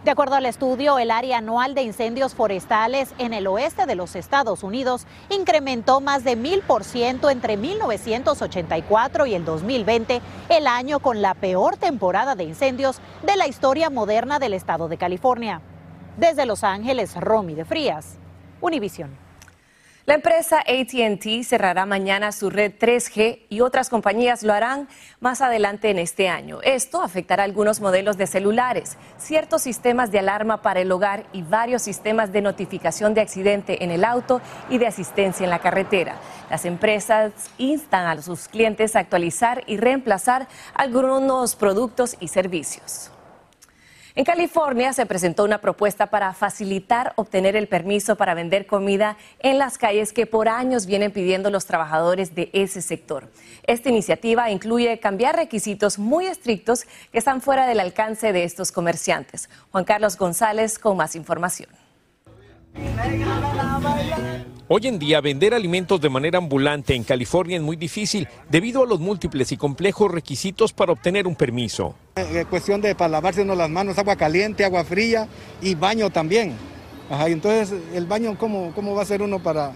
De 0.05 0.11
acuerdo 0.11 0.35
al 0.35 0.47
estudio, 0.47 0.99
el 0.99 1.13
área 1.13 1.39
anual 1.39 1.77
de 1.77 1.83
incendios 1.83 2.35
forestales 2.35 3.15
en 3.19 3.33
el 3.33 3.47
oeste 3.47 3.87
de 3.87 3.95
los 3.95 4.17
Estados 4.17 4.65
Unidos 4.65 5.07
incrementó 5.31 6.01
más 6.01 6.25
de 6.25 6.35
mil 6.35 6.61
por 6.63 6.83
ciento 6.83 7.31
entre 7.31 7.57
1984 7.57 9.27
y 9.27 9.35
el 9.35 9.45
2020, 9.45 10.21
el 10.49 10.67
año 10.67 10.99
con 10.99 11.23
la 11.23 11.35
peor 11.35 11.77
temporada 11.77 12.35
de 12.35 12.43
incendios 12.43 13.01
de 13.23 13.37
la 13.37 13.47
historia 13.47 13.91
moderna 13.91 14.41
del 14.41 14.55
estado 14.55 14.89
de 14.89 14.99
California. 14.99 15.61
Desde 16.17 16.47
Los 16.47 16.65
Ángeles, 16.65 17.15
Romy 17.15 17.55
de 17.55 17.65
Frías, 17.65 18.19
Univision. 18.61 19.22
La 20.05 20.15
empresa 20.15 20.59
ATT 20.59 21.45
cerrará 21.45 21.87
mañana 21.87 22.33
su 22.33 22.51
red 22.51 22.73
3G 22.77 23.43
y 23.49 23.61
otras 23.61 23.89
compañías 23.89 24.43
lo 24.43 24.53
harán 24.53 24.89
más 25.21 25.41
adelante 25.41 25.91
en 25.91 26.01
este 26.01 26.29
año. 26.29 26.61
Esto 26.63 27.03
afectará 27.03 27.45
algunos 27.45 27.81
modelos 27.81 28.17
de 28.17 28.27
celulares, 28.27 28.97
ciertos 29.17 29.63
sistemas 29.63 30.11
de 30.11 30.19
alarma 30.19 30.61
para 30.61 30.81
el 30.81 30.91
hogar 30.91 31.27
y 31.33 31.43
varios 31.43 31.83
sistemas 31.83 32.33
de 32.33 32.43
notificación 32.43 33.15
de 33.15 33.21
accidente 33.21 33.85
en 33.85 33.93
el 33.93 34.05
auto 34.05 34.41
y 34.69 34.79
de 34.79 34.89
asistencia 34.89 35.45
en 35.45 35.51
la 35.51 35.61
carretera. 35.61 36.17
Las 36.51 36.65
empresas 36.65 37.33
instan 37.57 38.05
a 38.07 38.21
sus 38.23 38.49
clientes 38.49 38.97
a 38.97 38.99
actualizar 38.99 39.63
y 39.69 39.77
reemplazar 39.77 40.49
algunos 40.75 41.55
productos 41.55 42.17
y 42.19 42.27
servicios. 42.27 43.13
En 44.15 44.27
California 44.27 44.93
se 44.93 45.07
presentó 45.07 45.43
una 45.43 45.63
propuesta 45.63 46.09
para 46.09 46.35
facilitar 46.35 47.15
obtener 47.17 47.57
el 47.57 47.67
permiso 47.67 48.17
para 48.17 48.35
vender 48.35 48.67
comida 48.67 49.17
en 49.39 49.57
las 49.57 49.79
calles 49.79 50.13
que 50.13 50.27
por 50.27 50.49
años 50.49 50.85
vienen 50.85 51.13
pidiendo 51.13 51.51
los 51.51 51.65
trabajadores 51.65 52.35
de 52.35 52.51
ese 52.53 52.83
sector. 52.83 53.31
Esta 53.67 53.89
iniciativa 53.89 54.51
incluye 54.51 54.99
cambiar 54.99 55.37
requisitos 55.37 55.99
muy 55.99 56.27
estrictos 56.27 56.85
que 57.11 57.19
están 57.19 57.41
fuera 57.41 57.67
del 57.67 57.81
alcance 57.81 58.35
de 58.35 58.45
estos 58.45 58.71
comerciantes. 58.71 59.49
Juan 59.71 59.85
Carlos 59.85 60.19
González 60.19 60.79
con 60.79 60.99
más 60.99 61.17
información. 61.17 61.71
Hoy 64.69 64.87
en 64.89 64.99
día 64.99 65.23
vender 65.23 65.55
alimentos 65.55 65.99
de 66.03 66.11
manera 66.11 66.37
ambulante 66.37 66.95
en 66.95 67.05
California 67.05 67.57
es 67.57 67.63
muy 67.63 67.77
difícil 67.77 68.29
debido 68.51 68.83
a 68.83 68.87
los 68.87 69.01
múltiples 69.01 69.53
y 69.53 69.57
complejos 69.57 70.11
requisitos 70.11 70.75
para 70.75 70.93
obtener 70.93 71.27
un 71.27 71.35
permiso. 71.35 71.95
Es 72.15 72.37
eh, 72.37 72.47
cuestión 72.49 72.83
de 72.83 72.95
para 72.95 73.09
lavarse 73.09 73.43
las 73.43 73.71
manos, 73.71 73.97
agua 73.97 74.17
caliente, 74.17 74.67
agua 74.67 74.85
fría 74.85 75.27
y 75.63 75.75
baño 75.75 76.11
también. 76.11 76.55
Ajá, 77.11 77.29
entonces 77.29 77.75
el 77.95 78.07
baño, 78.07 78.37
¿cómo, 78.39 78.73
¿cómo 78.75 78.95
va 78.95 79.03
a 79.03 79.07
ser 79.07 79.23
uno 79.23 79.39
para...? 79.39 79.73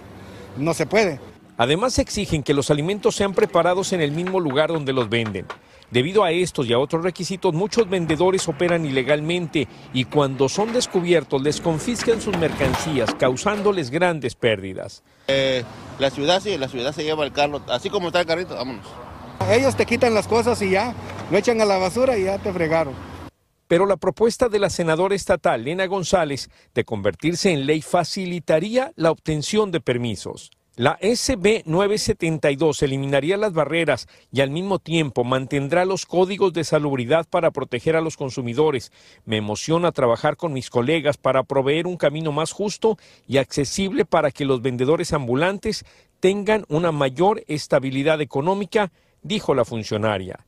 No 0.59 0.75
se 0.75 0.87
puede. 0.87 1.19
Además 1.57 1.99
exigen 1.99 2.43
que 2.43 2.53
los 2.53 2.71
alimentos 2.71 3.15
sean 3.15 3.33
preparados 3.33 3.93
en 3.95 4.03
el 4.03 4.13
mismo 4.13 4.41
lugar 4.41 4.69
donde 4.71 4.93
los 4.93 5.09
venden. 5.09 5.47
Debido 5.91 6.25
a 6.25 6.31
estos 6.31 6.67
y 6.67 6.73
a 6.73 6.79
otros 6.79 7.03
requisitos, 7.03 7.55
muchos 7.55 7.89
vendedores 7.89 8.47
operan 8.49 8.85
ilegalmente 8.85 9.69
y 9.95 10.05
cuando 10.05 10.49
son 10.49 10.73
descubiertos 10.73 11.41
les 11.41 11.61
confiscan 11.61 12.21
sus 12.21 12.37
mercancías, 12.37 13.15
causándoles 13.15 13.91
grandes 13.91 14.35
pérdidas. 14.35 15.03
Eh, 15.29 15.63
la 15.99 16.11
ciudad 16.11 16.41
sí, 16.43 16.59
la 16.59 16.69
ciudad 16.69 16.93
se 16.93 17.05
lleva 17.05 17.25
el 17.25 17.33
carro, 17.33 17.63
así 17.69 17.89
como 17.89 18.09
está 18.09 18.21
el 18.21 18.27
carrito, 18.27 18.55
vámonos. 18.55 18.87
Ellos 19.51 19.77
te 19.77 19.87
quitan 19.87 20.13
las 20.13 20.27
cosas 20.27 20.61
y 20.63 20.71
ya, 20.71 20.95
lo 21.31 21.39
echan 21.39 21.61
a 21.61 21.65
la 21.65 21.79
basura 21.79 22.17
y 22.19 22.25
ya 22.25 22.39
te 22.39 22.53
fregaron. 22.53 22.95
Pero 23.69 23.87
la 23.87 23.97
propuesta 23.97 24.49
de 24.49 24.61
la 24.61 24.71
senadora 24.71 25.15
estatal 25.15 25.65
Lena 25.65 25.87
González 25.87 26.51
de 26.75 26.85
convertirse 26.85 27.53
en 27.53 27.67
ley 27.67 27.83
facilitaría 27.83 28.93
la 28.95 29.11
obtención 29.11 29.73
de 29.73 29.81
permisos. 29.81 30.51
La 30.79 30.99
SB 31.01 31.63
972 31.65 32.83
eliminaría 32.83 33.39
las 33.39 33.55
barreras 33.55 34.09
y 34.31 34.43
al 34.43 34.51
mismo 34.51 34.79
tiempo 34.79 35.25
mantendrá 35.25 35.87
los 35.87 36.05
códigos 36.05 36.53
de 36.53 36.65
salubridad 36.65 37.27
para 37.29 37.51
proteger 37.51 37.97
a 37.97 38.03
los 38.03 38.19
consumidores. 38.19 38.93
Me 39.25 39.39
emociona 39.39 39.91
trabajar 39.91 40.37
con 40.37 40.53
mis 40.53 40.69
colegas 40.69 41.17
para 41.17 41.45
proveer 41.45 41.87
un 41.87 41.97
camino 41.97 42.31
más 42.31 42.53
justo 42.53 42.99
y 43.27 43.39
accesible 43.39 44.05
para 44.05 44.31
que 44.31 44.45
los 44.45 44.61
vendedores 44.61 45.15
ambulantes 45.15 45.87
tengan 46.21 46.67
una 46.69 46.93
mayor 46.93 47.43
estabilidad 47.49 48.21
económica, 48.21 48.93
dijo 49.23 49.55
la 49.55 49.65
funcionaria. 49.65 50.46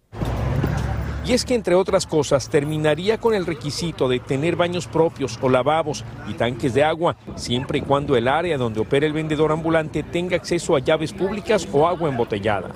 Y 1.29 1.35
es 1.35 1.45
que, 1.45 1.55
entre 1.55 1.75
otras 1.75 2.07
cosas, 2.07 2.49
terminaría 2.49 3.19
con 3.19 3.35
el 3.35 3.45
requisito 3.45 4.09
de 4.09 4.19
tener 4.19 4.57
baños 4.57 4.87
propios 4.87 5.39
o 5.43 5.51
lavabos 5.51 6.03
y 6.27 6.33
tanques 6.33 6.73
de 6.73 6.83
agua, 6.83 7.17
siempre 7.37 7.81
y 7.81 7.83
cuando 7.83 8.17
el 8.17 8.29
área 8.29 8.57
donde 8.57 8.81
opera 8.81 9.05
el 9.05 9.13
vendedor 9.13 9.53
ambulante 9.53 10.03
tenga 10.03 10.37
acceso 10.37 10.75
a 10.75 10.79
llaves 10.79 11.13
públicas 11.13 11.69
o 11.71 11.87
agua 11.87 12.09
embotellada 12.09 12.71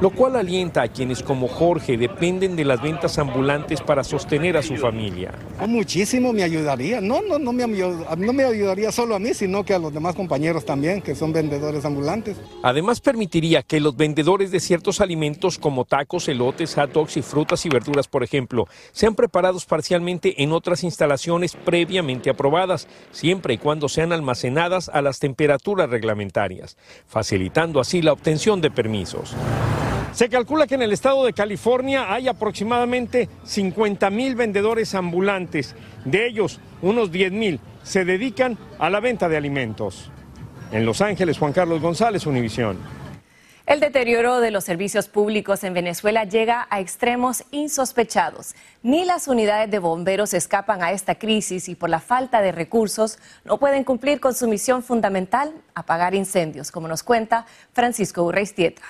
lo 0.00 0.10
cual 0.10 0.36
alienta 0.36 0.82
a 0.82 0.88
quienes 0.88 1.22
como 1.22 1.48
Jorge 1.48 1.96
dependen 1.96 2.54
de 2.54 2.64
las 2.64 2.82
ventas 2.82 3.18
ambulantes 3.18 3.80
para 3.80 4.04
sostener 4.04 4.56
a 4.56 4.62
su 4.62 4.76
familia. 4.76 5.32
Muchísimo 5.66 6.32
me 6.32 6.42
ayudaría, 6.42 7.00
no, 7.00 7.22
no, 7.22 7.38
no, 7.38 7.52
me, 7.52 7.66
no 7.66 8.32
me 8.32 8.44
ayudaría 8.44 8.92
solo 8.92 9.14
a 9.14 9.18
mí, 9.18 9.32
sino 9.32 9.64
que 9.64 9.74
a 9.74 9.78
los 9.78 9.92
demás 9.92 10.14
compañeros 10.14 10.64
también, 10.64 11.00
que 11.00 11.14
son 11.14 11.32
vendedores 11.32 11.84
ambulantes. 11.84 12.36
Además 12.62 13.00
permitiría 13.00 13.62
que 13.62 13.80
los 13.80 13.96
vendedores 13.96 14.50
de 14.50 14.60
ciertos 14.60 15.00
alimentos 15.00 15.58
como 15.58 15.84
tacos, 15.84 16.28
elotes, 16.28 16.74
hot 16.74 16.92
dogs 16.92 17.16
y 17.16 17.22
frutas 17.22 17.64
y 17.64 17.68
verduras, 17.68 18.06
por 18.06 18.22
ejemplo, 18.22 18.66
sean 18.92 19.14
preparados 19.14 19.64
parcialmente 19.64 20.42
en 20.42 20.52
otras 20.52 20.84
instalaciones 20.84 21.56
previamente 21.56 22.30
aprobadas, 22.30 22.86
siempre 23.12 23.54
y 23.54 23.58
cuando 23.58 23.88
sean 23.88 24.12
almacenadas 24.12 24.90
a 24.90 25.00
las 25.00 25.18
temperaturas 25.18 25.88
reglamentarias, 25.88 26.76
facilitando 27.06 27.80
así 27.80 28.02
la 28.02 28.12
obtención 28.12 28.60
de 28.60 28.70
permisos. 28.70 29.34
Se 30.16 30.30
calcula 30.30 30.66
que 30.66 30.76
en 30.76 30.80
el 30.80 30.94
estado 30.94 31.26
de 31.26 31.34
California 31.34 32.10
hay 32.10 32.26
aproximadamente 32.26 33.28
50 33.44 34.08
mil 34.08 34.34
vendedores 34.34 34.94
ambulantes. 34.94 35.74
De 36.06 36.26
ellos, 36.26 36.58
unos 36.80 37.12
10 37.12 37.32
mil 37.32 37.60
se 37.82 38.06
dedican 38.06 38.56
a 38.78 38.88
la 38.88 39.00
venta 39.00 39.28
de 39.28 39.36
alimentos. 39.36 40.10
En 40.72 40.86
Los 40.86 41.02
Ángeles, 41.02 41.36
Juan 41.36 41.52
Carlos 41.52 41.82
González, 41.82 42.24
Univisión. 42.24 42.78
El 43.66 43.78
deterioro 43.78 44.40
de 44.40 44.50
los 44.50 44.64
servicios 44.64 45.06
públicos 45.06 45.62
en 45.64 45.74
Venezuela 45.74 46.24
llega 46.24 46.66
a 46.70 46.80
extremos 46.80 47.44
insospechados. 47.50 48.54
Ni 48.82 49.04
las 49.04 49.28
unidades 49.28 49.70
de 49.70 49.80
bomberos 49.80 50.32
escapan 50.32 50.82
a 50.82 50.92
esta 50.92 51.16
crisis 51.16 51.68
y 51.68 51.74
por 51.74 51.90
la 51.90 52.00
falta 52.00 52.40
de 52.40 52.52
recursos 52.52 53.18
no 53.44 53.58
pueden 53.58 53.84
cumplir 53.84 54.20
con 54.20 54.32
su 54.32 54.48
misión 54.48 54.82
fundamental, 54.82 55.52
apagar 55.74 56.14
incendios, 56.14 56.70
como 56.70 56.88
nos 56.88 57.02
cuenta 57.02 57.44
Francisco 57.74 58.22
Urreistieta. 58.22 58.80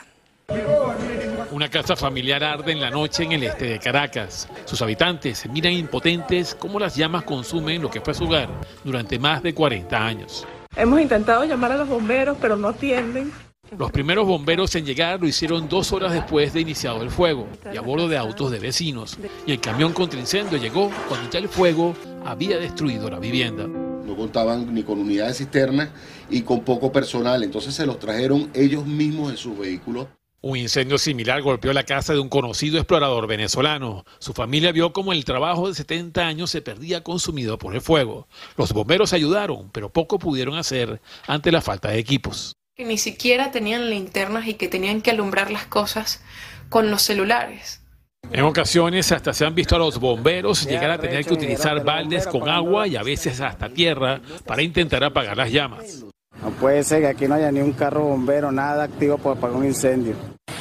Una 1.56 1.70
casa 1.70 1.96
familiar 1.96 2.44
arde 2.44 2.72
en 2.72 2.80
la 2.80 2.90
noche 2.90 3.24
en 3.24 3.32
el 3.32 3.42
este 3.44 3.64
de 3.64 3.78
Caracas. 3.78 4.48
Sus 4.66 4.82
habitantes 4.82 5.48
miran 5.48 5.72
impotentes 5.72 6.54
cómo 6.54 6.78
las 6.78 6.96
llamas 6.96 7.24
consumen 7.24 7.80
lo 7.80 7.90
que 7.90 8.00
fue 8.00 8.12
su 8.14 8.24
hogar 8.24 8.48
durante 8.84 9.18
más 9.18 9.42
de 9.42 9.54
40 9.54 9.96
años. 9.96 10.46
Hemos 10.76 11.00
intentado 11.00 11.44
llamar 11.44 11.72
a 11.72 11.78
los 11.78 11.88
bomberos, 11.88 12.36
pero 12.40 12.56
no 12.56 12.68
atienden. 12.68 13.32
Los 13.76 13.90
primeros 13.90 14.26
bomberos 14.26 14.74
en 14.74 14.84
llegar 14.84 15.20
lo 15.20 15.26
hicieron 15.26 15.68
dos 15.68 15.92
horas 15.92 16.12
después 16.12 16.52
de 16.52 16.60
iniciado 16.60 17.02
el 17.02 17.10
fuego 17.10 17.48
y 17.72 17.76
a 17.76 17.80
bordo 17.80 18.06
de 18.06 18.16
autos 18.16 18.50
de 18.50 18.58
vecinos. 18.58 19.18
Y 19.46 19.52
el 19.52 19.60
camión 19.60 19.92
contra 19.92 20.20
incendio 20.20 20.58
llegó 20.58 20.90
cuando 21.08 21.30
ya 21.30 21.38
el 21.38 21.48
fuego 21.48 21.94
había 22.24 22.58
destruido 22.58 23.10
la 23.10 23.18
vivienda. 23.18 23.66
No 23.66 24.14
contaban 24.14 24.72
ni 24.72 24.82
con 24.82 24.98
unidades 25.00 25.38
cisternas 25.38 25.88
y 26.30 26.42
con 26.42 26.60
poco 26.60 26.92
personal, 26.92 27.42
entonces 27.42 27.74
se 27.74 27.86
los 27.86 27.98
trajeron 27.98 28.50
ellos 28.54 28.86
mismos 28.86 29.30
en 29.30 29.36
sus 29.36 29.58
vehículos. 29.58 30.06
Un 30.42 30.56
incendio 30.56 30.98
similar 30.98 31.42
golpeó 31.42 31.72
la 31.72 31.84
casa 31.84 32.12
de 32.12 32.20
un 32.20 32.28
conocido 32.28 32.76
explorador 32.78 33.26
venezolano. 33.26 34.04
Su 34.18 34.32
familia 34.32 34.70
vio 34.70 34.92
cómo 34.92 35.12
el 35.12 35.24
trabajo 35.24 35.68
de 35.68 35.74
70 35.74 36.26
años 36.26 36.50
se 36.50 36.62
perdía 36.62 37.02
consumido 37.02 37.58
por 37.58 37.74
el 37.74 37.80
fuego. 37.80 38.28
Los 38.56 38.72
bomberos 38.72 39.12
ayudaron, 39.12 39.70
pero 39.72 39.90
poco 39.90 40.18
pudieron 40.18 40.56
hacer 40.56 41.00
ante 41.26 41.50
la 41.50 41.62
falta 41.62 41.88
de 41.88 41.98
equipos. 41.98 42.52
Que 42.76 42.84
ni 42.84 42.98
siquiera 42.98 43.50
tenían 43.50 43.88
linternas 43.88 44.46
y 44.46 44.54
que 44.54 44.68
tenían 44.68 45.00
que 45.00 45.10
alumbrar 45.10 45.50
las 45.50 45.66
cosas 45.66 46.22
con 46.68 46.90
los 46.90 47.02
celulares. 47.02 47.82
En 48.30 48.44
ocasiones 48.44 49.12
hasta 49.12 49.32
se 49.32 49.46
han 49.46 49.54
visto 49.54 49.76
a 49.76 49.78
los 49.78 49.98
bomberos 49.98 50.66
llegar 50.66 50.90
a 50.90 50.98
tener 50.98 51.24
que 51.24 51.34
utilizar 51.34 51.82
baldes 51.84 52.26
con 52.26 52.48
agua 52.48 52.86
y 52.86 52.96
a 52.96 53.02
veces 53.02 53.40
hasta 53.40 53.68
tierra 53.68 54.20
para 54.44 54.62
intentar 54.62 55.04
apagar 55.04 55.36
las 55.36 55.50
llamas. 55.50 56.05
No 56.46 56.52
puede 56.52 56.84
ser 56.84 57.00
que 57.00 57.08
aquí 57.08 57.26
no 57.26 57.34
haya 57.34 57.50
ni 57.50 57.58
un 57.58 57.72
carro 57.72 58.04
bombero, 58.04 58.52
nada 58.52 58.84
activo 58.84 59.18
para 59.18 59.36
apagar 59.36 59.56
un 59.56 59.66
incendio. 59.66 60.14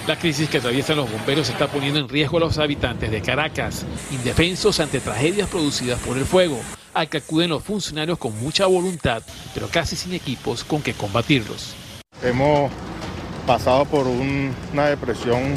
La 0.07 0.17
crisis 0.17 0.49
que 0.49 0.57
atraviesan 0.57 0.97
los 0.97 1.11
bomberos 1.11 1.47
está 1.47 1.67
poniendo 1.67 1.99
en 1.99 2.09
riesgo 2.09 2.37
a 2.37 2.39
los 2.39 2.57
habitantes 2.57 3.11
de 3.11 3.21
Caracas, 3.21 3.85
indefensos 4.09 4.79
ante 4.79 4.99
tragedias 4.99 5.47
producidas 5.47 5.99
por 5.99 6.17
el 6.17 6.25
fuego, 6.25 6.59
al 6.95 7.07
que 7.07 7.17
acuden 7.17 7.51
los 7.51 7.63
funcionarios 7.63 8.17
con 8.17 8.35
mucha 8.41 8.65
voluntad, 8.65 9.21
pero 9.53 9.67
casi 9.67 9.95
sin 9.95 10.15
equipos 10.15 10.63
con 10.63 10.81
que 10.81 10.93
combatirlos. 10.93 11.75
Hemos 12.23 12.71
pasado 13.45 13.85
por 13.85 14.07
una 14.07 14.87
depresión 14.87 15.55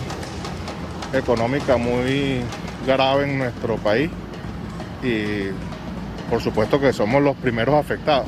económica 1.15 1.79
muy 1.79 2.43
grave 2.87 3.25
en 3.25 3.39
nuestro 3.39 3.77
país 3.77 4.11
y 5.03 5.49
por 6.29 6.43
supuesto 6.43 6.79
que 6.79 6.93
somos 6.93 7.23
los 7.23 7.35
primeros 7.35 7.77
afectados. 7.77 8.27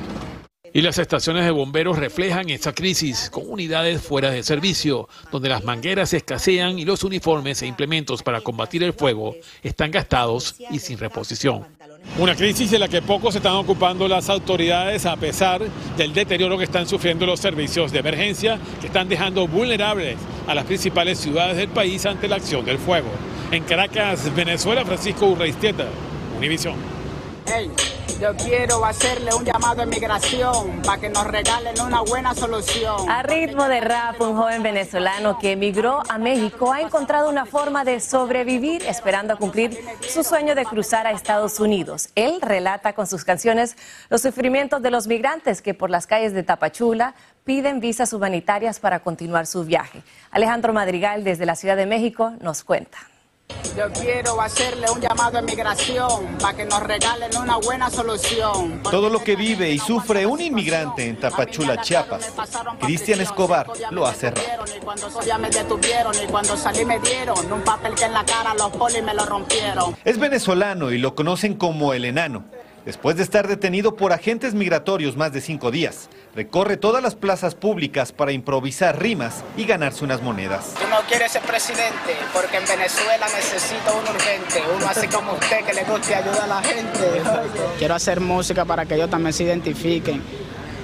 Y 0.72 0.82
las 0.82 0.98
estaciones 0.98 1.44
de 1.44 1.50
bomberos 1.50 1.98
reflejan 1.98 2.48
esa 2.48 2.72
crisis, 2.72 3.28
con 3.30 3.50
unidades 3.50 4.00
fuera 4.00 4.30
de 4.30 4.44
servicio, 4.44 5.08
donde 5.32 5.48
las 5.48 5.64
mangueras 5.64 6.14
escasean 6.14 6.78
y 6.78 6.84
los 6.84 7.02
uniformes 7.02 7.60
e 7.62 7.66
implementos 7.66 8.22
para 8.22 8.40
combatir 8.40 8.84
el 8.84 8.92
fuego 8.92 9.34
están 9.62 9.90
gastados 9.90 10.54
y 10.70 10.78
sin 10.78 10.98
reposición. 10.98 11.66
Una 12.18 12.36
crisis 12.36 12.70
de 12.70 12.78
la 12.78 12.88
que 12.88 13.02
poco 13.02 13.32
se 13.32 13.38
están 13.38 13.54
ocupando 13.54 14.06
las 14.06 14.28
autoridades 14.28 15.06
a 15.06 15.16
pesar 15.16 15.60
del 15.96 16.14
deterioro 16.14 16.56
que 16.56 16.64
están 16.64 16.86
sufriendo 16.86 17.26
los 17.26 17.40
servicios 17.40 17.90
de 17.92 17.98
emergencia 17.98 18.58
que 18.80 18.86
están 18.86 19.08
dejando 19.08 19.48
vulnerables 19.48 20.16
a 20.46 20.54
las 20.54 20.64
principales 20.64 21.18
ciudades 21.18 21.56
del 21.56 21.68
país 21.68 22.06
ante 22.06 22.28
la 22.28 22.36
acción 22.36 22.64
del 22.64 22.78
fuego. 22.78 23.08
En 23.50 23.64
Caracas, 23.64 24.34
Venezuela, 24.34 24.84
Francisco 24.84 25.26
Urreistieta, 25.26 25.86
Univisión. 26.38 26.76
Yo 28.18 28.34
quiero 28.36 28.84
hacerle 28.84 29.34
un 29.34 29.44
llamado 29.44 29.82
a 29.82 29.86
migración 29.86 30.80
para 30.82 31.00
que 31.00 31.08
nos 31.08 31.26
regalen 31.26 31.78
una 31.80 32.00
buena 32.00 32.34
solución. 32.34 33.08
A 33.08 33.22
ritmo 33.22 33.68
de 33.68 33.80
rap, 33.80 34.20
un 34.20 34.36
joven 34.36 34.62
venezolano 34.62 35.38
que 35.38 35.52
emigró 35.52 36.02
a 36.08 36.18
México 36.18 36.72
ha 36.72 36.80
encontrado 36.80 37.28
una 37.28 37.46
forma 37.46 37.84
de 37.84 38.00
sobrevivir 38.00 38.82
esperando 38.86 39.34
a 39.34 39.36
cumplir 39.36 39.78
su 40.08 40.24
sueño 40.24 40.54
de 40.54 40.64
cruzar 40.64 41.06
a 41.06 41.12
Estados 41.12 41.60
Unidos. 41.60 42.08
Él 42.14 42.40
relata 42.40 42.94
con 42.94 43.06
sus 43.06 43.24
canciones 43.24 43.76
los 44.08 44.22
sufrimientos 44.22 44.80
de 44.80 44.90
los 44.90 45.06
migrantes 45.06 45.60
que 45.60 45.74
por 45.74 45.90
las 45.90 46.06
calles 46.06 46.32
de 46.32 46.42
Tapachula 46.42 47.14
piden 47.44 47.80
visas 47.80 48.12
humanitarias 48.12 48.80
para 48.80 49.00
continuar 49.00 49.46
su 49.46 49.64
viaje. 49.64 50.02
Alejandro 50.30 50.72
Madrigal 50.72 51.24
desde 51.24 51.46
la 51.46 51.56
Ciudad 51.56 51.76
de 51.76 51.86
México 51.86 52.32
nos 52.40 52.64
cuenta. 52.64 53.09
Yo 53.76 53.90
quiero 53.92 54.40
hacerle 54.40 54.90
un 54.90 55.00
llamado 55.00 55.38
a 55.38 55.42
migración 55.42 56.36
para 56.40 56.56
que 56.56 56.64
nos 56.64 56.82
regalen 56.82 57.36
una 57.36 57.56
buena 57.56 57.88
solución. 57.88 58.82
Todo 58.82 59.08
lo 59.08 59.22
que 59.22 59.36
vive 59.36 59.70
y 59.70 59.78
sufre 59.78 60.26
un 60.26 60.40
inmigrante 60.40 61.06
en 61.06 61.18
Tapachula, 61.18 61.80
Chiapas, 61.80 62.32
Cristian 62.80 63.20
Escobar, 63.20 63.66
lo 63.90 64.06
hace 64.06 64.30
raro. 64.30 64.64
Es 70.04 70.18
venezolano 70.18 70.90
y 70.90 70.98
lo 70.98 71.14
conocen 71.14 71.54
como 71.54 71.94
el 71.94 72.04
enano. 72.04 72.44
Después 72.90 73.16
de 73.16 73.22
estar 73.22 73.46
detenido 73.46 73.94
por 73.94 74.12
agentes 74.12 74.52
migratorios 74.52 75.16
más 75.16 75.32
de 75.32 75.40
cinco 75.40 75.70
días, 75.70 76.08
recorre 76.34 76.76
todas 76.76 77.00
las 77.00 77.14
plazas 77.14 77.54
públicas 77.54 78.10
para 78.10 78.32
improvisar 78.32 79.00
rimas 79.00 79.44
y 79.56 79.64
ganarse 79.64 80.04
unas 80.04 80.20
monedas. 80.22 80.74
No 80.90 80.98
quieres 81.06 81.30
ser 81.30 81.42
presidente 81.42 82.16
porque 82.32 82.56
en 82.56 82.66
Venezuela 82.66 83.26
necesito 83.32 83.96
uno 83.96 84.10
urgente, 84.10 84.60
uno 84.76 84.88
así 84.88 85.06
como 85.06 85.34
usted 85.34 85.64
que 85.64 85.72
le 85.72 85.84
guste 85.84 86.16
ayudar 86.16 86.42
a 86.42 86.46
la 86.48 86.62
gente. 86.62 87.22
Quiero 87.78 87.94
hacer 87.94 88.18
música 88.18 88.64
para 88.64 88.84
que 88.84 88.96
ellos 88.96 89.08
también 89.08 89.34
se 89.34 89.44
identifiquen 89.44 90.20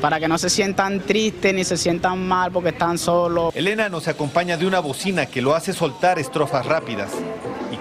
para 0.00 0.20
que 0.20 0.28
no 0.28 0.38
se 0.38 0.50
sientan 0.50 1.00
tristes 1.00 1.54
ni 1.54 1.64
se 1.64 1.76
sientan 1.76 2.28
mal 2.28 2.52
porque 2.52 2.68
están 2.68 2.98
solos. 2.98 3.56
El 3.56 3.66
enano 3.66 4.00
se 4.00 4.10
acompaña 4.10 4.56
de 4.56 4.66
una 4.66 4.78
bocina 4.78 5.26
que 5.26 5.42
lo 5.42 5.56
hace 5.56 5.72
soltar 5.72 6.20
estrofas 6.20 6.66
rápidas 6.66 7.10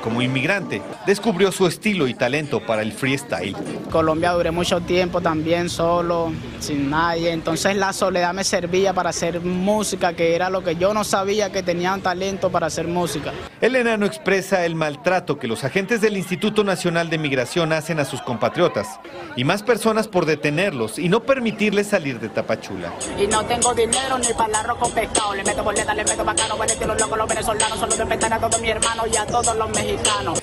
como 0.05 0.21
inmigrante 0.21 0.83
descubrió 1.07 1.51
su 1.51 1.65
estilo 1.65 2.07
y 2.07 2.13
talento 2.13 2.63
para 2.63 2.83
el 2.83 2.93
freestyle. 2.93 3.55
Colombia 3.89 4.33
duré 4.33 4.51
mucho 4.51 4.79
tiempo 4.81 5.19
también 5.19 5.67
solo, 5.67 6.31
sin 6.59 6.91
nadie, 6.91 7.31
entonces 7.31 7.75
la 7.75 7.91
soledad 7.91 8.31
me 8.31 8.43
servía 8.43 8.93
para 8.93 9.09
hacer 9.09 9.41
música, 9.41 10.13
que 10.13 10.35
era 10.35 10.51
lo 10.51 10.63
que 10.63 10.75
yo 10.75 10.93
no 10.93 11.03
sabía 11.03 11.51
que 11.51 11.63
tenían 11.63 12.01
talento 12.01 12.51
para 12.51 12.67
hacer 12.67 12.87
música. 12.87 13.33
El 13.61 13.75
enano 13.75 14.05
expresa 14.05 14.63
el 14.63 14.75
maltrato 14.75 15.39
que 15.39 15.47
los 15.47 15.63
agentes 15.63 16.01
del 16.01 16.17
Instituto 16.17 16.63
Nacional 16.63 17.09
de 17.09 17.17
Migración 17.17 17.73
hacen 17.73 17.99
a 17.99 18.05
sus 18.05 18.21
compatriotas 18.21 18.99
y 19.35 19.43
más 19.43 19.63
personas 19.63 20.07
por 20.07 20.27
detenerlos 20.27 20.99
y 20.99 21.09
no 21.09 21.23
permitirles 21.23 21.87
salir 21.87 22.19
de 22.19 22.29
Tapachula. 22.29 22.93
Y 23.19 23.25
no 23.25 23.43
tengo 23.45 23.73
dinero 23.73 24.19
ni 24.19 24.31
para 24.33 24.63
con 24.75 24.91
pescado, 24.91 25.33
le 25.33 25.43
meto 25.43 25.63
boleta, 25.63 25.95
le 25.95 26.03
meto 26.03 26.23
bacano, 26.23 26.55
los 26.57 27.01
locos, 27.01 27.17
los 27.17 27.27
venezolanos, 27.27 27.79
solo 27.79 27.95
respetan 27.95 28.33
a 28.33 28.39
todos 28.39 28.61
mis 28.61 28.69
hermanos 28.69 29.07
y 29.11 29.17
a 29.17 29.25
todos 29.25 29.55
los 29.55 29.69
mexicanos. 29.69 29.94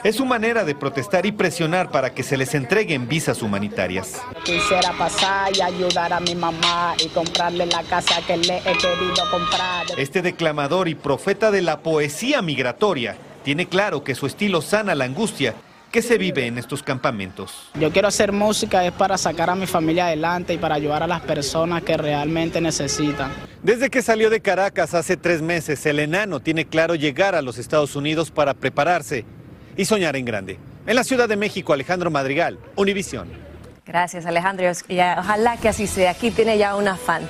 Es 0.02 0.16
su 0.16 0.24
manera 0.24 0.64
de 0.64 0.74
protestar 0.74 1.26
y 1.26 1.32
presionar 1.32 1.90
para 1.90 2.14
que 2.14 2.22
se 2.22 2.36
les 2.36 2.54
entreguen 2.54 3.08
visas 3.08 3.42
humanitarias. 3.42 4.20
Quisiera 4.44 4.92
pasar 4.92 5.56
y 5.56 5.60
ayudar 5.60 6.12
a 6.12 6.20
mi 6.20 6.34
mamá 6.34 6.94
y 7.04 7.08
comprarle 7.08 7.66
la 7.66 7.82
casa 7.84 8.20
que 8.26 8.36
le 8.36 8.58
he 8.58 8.76
querido 8.76 9.30
comprar. 9.30 9.86
Este 9.96 10.22
declamador 10.22 10.88
y 10.88 10.94
profeta 10.94 11.50
de 11.50 11.62
la 11.62 11.80
poesía 11.80 12.42
migratoria 12.42 13.16
tiene 13.44 13.66
claro 13.66 14.04
que 14.04 14.14
su 14.14 14.26
estilo 14.26 14.62
sana 14.62 14.94
la 14.94 15.04
angustia 15.04 15.54
que 15.90 16.00
se 16.00 16.16
vive 16.16 16.46
en 16.46 16.56
estos 16.56 16.82
campamentos. 16.82 17.70
Yo 17.78 17.92
quiero 17.92 18.08
hacer 18.08 18.32
música 18.32 18.84
es 18.86 18.92
para 18.92 19.18
sacar 19.18 19.50
a 19.50 19.54
mi 19.54 19.66
familia 19.66 20.06
adelante 20.06 20.54
y 20.54 20.58
para 20.58 20.76
ayudar 20.76 21.02
a 21.02 21.06
las 21.06 21.20
personas 21.20 21.82
que 21.82 21.98
realmente 21.98 22.62
necesitan. 22.62 23.30
Desde 23.62 23.90
que 23.90 24.00
salió 24.00 24.30
de 24.30 24.40
Caracas 24.40 24.94
hace 24.94 25.18
tres 25.18 25.42
meses, 25.42 25.84
el 25.84 25.98
enano 25.98 26.40
tiene 26.40 26.64
claro 26.64 26.94
llegar 26.94 27.34
a 27.34 27.42
los 27.42 27.58
Estados 27.58 27.94
Unidos 27.94 28.30
para 28.30 28.54
prepararse 28.54 29.26
y 29.76 29.84
soñar 29.84 30.16
en 30.16 30.24
grande. 30.24 30.58
En 30.86 30.96
la 30.96 31.04
Ciudad 31.04 31.28
de 31.28 31.36
México, 31.36 31.72
Alejandro 31.72 32.10
Madrigal, 32.10 32.58
Univisión. 32.76 33.28
Gracias, 33.84 34.26
Alejandro. 34.26 34.66
Y 34.88 34.98
ojalá 34.98 35.56
que 35.56 35.68
así 35.68 35.86
sea. 35.86 36.12
Aquí 36.12 36.30
tiene 36.30 36.58
ya 36.58 36.76
una 36.76 36.96
fan. 36.96 37.22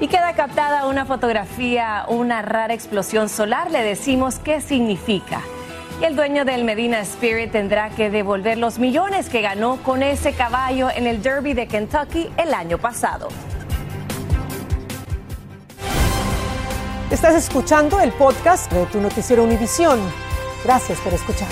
Y 0.00 0.08
queda 0.08 0.34
captada 0.34 0.86
una 0.86 1.04
fotografía, 1.04 2.04
una 2.08 2.42
rara 2.42 2.74
explosión 2.74 3.28
solar. 3.28 3.70
Le 3.70 3.82
decimos 3.82 4.38
qué 4.38 4.60
significa. 4.60 5.42
Y 6.00 6.04
el 6.04 6.16
dueño 6.16 6.44
del 6.44 6.64
Medina 6.64 7.00
Spirit 7.00 7.52
tendrá 7.52 7.90
que 7.90 8.08
devolver 8.08 8.56
los 8.56 8.78
millones 8.78 9.28
que 9.28 9.42
ganó 9.42 9.76
con 9.82 10.02
ese 10.02 10.32
caballo 10.32 10.88
en 10.90 11.06
el 11.06 11.22
Derby 11.22 11.52
de 11.52 11.66
Kentucky 11.66 12.30
el 12.38 12.54
año 12.54 12.78
pasado. 12.78 13.28
Estás 17.10 17.34
escuchando 17.34 18.00
el 18.00 18.12
podcast 18.12 18.72
de 18.72 18.86
tu 18.86 19.00
noticiero 19.00 19.42
Univisión. 19.44 20.00
Gracias 20.64 21.00
por 21.00 21.14
escuchar. 21.14 21.48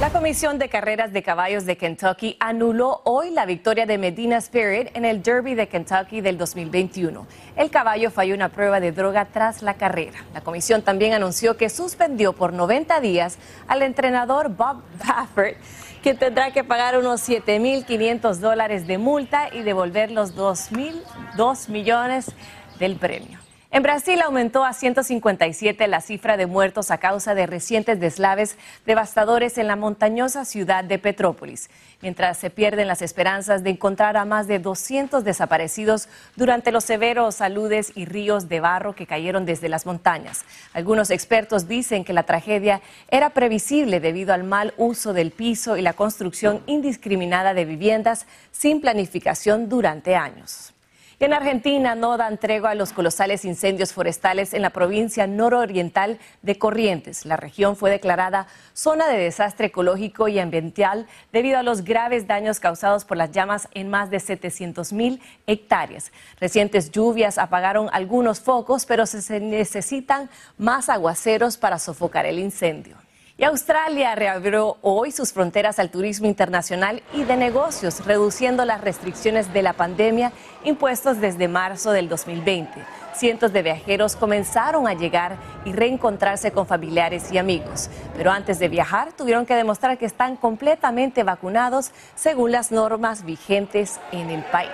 La 0.00 0.10
Comisión 0.10 0.58
de 0.58 0.68
Carreras 0.68 1.12
de 1.12 1.24
Caballos 1.24 1.66
de 1.66 1.76
Kentucky 1.76 2.36
anuló 2.38 3.02
hoy 3.04 3.30
la 3.30 3.46
victoria 3.46 3.84
de 3.84 3.98
Medina 3.98 4.36
Spirit 4.36 4.90
en 4.94 5.04
el 5.04 5.22
Derby 5.24 5.54
de 5.54 5.66
Kentucky 5.66 6.20
del 6.20 6.38
2021. 6.38 7.26
El 7.56 7.70
caballo 7.70 8.12
falló 8.12 8.34
una 8.36 8.48
prueba 8.48 8.78
de 8.78 8.92
droga 8.92 9.24
tras 9.24 9.60
la 9.60 9.74
carrera. 9.74 10.24
La 10.32 10.40
comisión 10.40 10.82
también 10.82 11.14
anunció 11.14 11.56
que 11.56 11.68
suspendió 11.68 12.32
por 12.32 12.52
90 12.52 13.00
días 13.00 13.38
al 13.66 13.82
entrenador 13.82 14.50
Bob 14.50 14.82
Baffert, 15.04 15.58
que 16.00 16.14
tendrá 16.14 16.52
que 16.52 16.62
pagar 16.62 16.96
unos 16.96 17.28
7.500 17.28 18.36
dólares 18.36 18.86
de 18.86 18.98
multa 18.98 19.48
y 19.52 19.62
devolver 19.62 20.12
los 20.12 20.36
2.002 20.36 21.68
millones 21.70 22.30
del 22.78 22.94
premio. 22.94 23.47
En 23.70 23.82
Brasil 23.82 24.18
aumentó 24.22 24.64
a 24.64 24.72
157 24.72 25.88
la 25.88 26.00
cifra 26.00 26.38
de 26.38 26.46
muertos 26.46 26.90
a 26.90 26.96
causa 26.96 27.34
de 27.34 27.46
recientes 27.46 28.00
deslaves 28.00 28.56
devastadores 28.86 29.58
en 29.58 29.66
la 29.66 29.76
montañosa 29.76 30.46
ciudad 30.46 30.84
de 30.84 30.98
Petrópolis, 30.98 31.68
mientras 32.00 32.38
se 32.38 32.48
pierden 32.48 32.88
las 32.88 33.02
esperanzas 33.02 33.62
de 33.62 33.68
encontrar 33.68 34.16
a 34.16 34.24
más 34.24 34.46
de 34.46 34.58
200 34.58 35.22
desaparecidos 35.22 36.08
durante 36.34 36.72
los 36.72 36.84
severos 36.84 37.42
aludes 37.42 37.92
y 37.94 38.06
ríos 38.06 38.48
de 38.48 38.60
barro 38.60 38.94
que 38.94 39.06
cayeron 39.06 39.44
desde 39.44 39.68
las 39.68 39.84
montañas. 39.84 40.46
Algunos 40.72 41.10
expertos 41.10 41.68
dicen 41.68 42.04
que 42.04 42.14
la 42.14 42.22
tragedia 42.22 42.80
era 43.08 43.30
previsible 43.30 44.00
debido 44.00 44.32
al 44.32 44.44
mal 44.44 44.72
uso 44.78 45.12
del 45.12 45.30
piso 45.30 45.76
y 45.76 45.82
la 45.82 45.92
construcción 45.92 46.62
indiscriminada 46.64 47.52
de 47.52 47.66
viviendas 47.66 48.26
sin 48.50 48.80
planificación 48.80 49.68
durante 49.68 50.16
años. 50.16 50.72
En 51.20 51.32
Argentina 51.32 51.96
no 51.96 52.16
dan 52.16 52.38
tregua 52.38 52.70
a 52.70 52.74
los 52.76 52.92
colosales 52.92 53.44
incendios 53.44 53.92
forestales 53.92 54.54
en 54.54 54.62
la 54.62 54.70
provincia 54.70 55.26
nororiental 55.26 56.20
de 56.42 56.58
Corrientes. 56.58 57.26
La 57.26 57.36
región 57.36 57.74
fue 57.74 57.90
declarada 57.90 58.46
zona 58.72 59.08
de 59.08 59.18
desastre 59.18 59.66
ecológico 59.66 60.28
y 60.28 60.38
ambiental 60.38 61.08
debido 61.32 61.58
a 61.58 61.64
los 61.64 61.82
graves 61.82 62.28
daños 62.28 62.60
causados 62.60 63.04
por 63.04 63.16
las 63.16 63.32
llamas 63.32 63.66
en 63.72 63.90
más 63.90 64.10
de 64.10 64.20
700 64.20 64.92
mil 64.92 65.20
hectáreas. 65.48 66.12
Recientes 66.38 66.92
lluvias 66.92 67.36
apagaron 67.38 67.88
algunos 67.92 68.38
focos, 68.38 68.86
pero 68.86 69.04
se 69.04 69.40
necesitan 69.40 70.30
más 70.56 70.88
aguaceros 70.88 71.56
para 71.56 71.80
sofocar 71.80 72.26
el 72.26 72.38
incendio. 72.38 73.07
Y 73.40 73.44
Australia 73.44 74.16
reabrió 74.16 74.78
hoy 74.82 75.12
sus 75.12 75.32
fronteras 75.32 75.78
al 75.78 75.90
turismo 75.90 76.26
internacional 76.26 77.04
y 77.14 77.22
de 77.22 77.36
negocios, 77.36 78.04
reduciendo 78.04 78.64
las 78.64 78.80
restricciones 78.80 79.52
de 79.52 79.62
la 79.62 79.74
pandemia 79.74 80.32
impuestas 80.64 81.20
desde 81.20 81.46
marzo 81.46 81.92
del 81.92 82.08
2020. 82.08 82.68
Cientos 83.14 83.52
de 83.52 83.62
viajeros 83.62 84.16
comenzaron 84.16 84.88
a 84.88 84.94
llegar 84.94 85.36
y 85.64 85.72
reencontrarse 85.72 86.50
con 86.50 86.66
familiares 86.66 87.30
y 87.30 87.38
amigos, 87.38 87.90
pero 88.16 88.32
antes 88.32 88.58
de 88.58 88.68
viajar 88.68 89.12
tuvieron 89.12 89.46
que 89.46 89.54
demostrar 89.54 89.98
que 89.98 90.06
están 90.06 90.34
completamente 90.34 91.22
vacunados 91.22 91.92
según 92.16 92.50
las 92.50 92.72
normas 92.72 93.24
vigentes 93.24 94.00
en 94.10 94.30
el 94.30 94.42
país. 94.42 94.68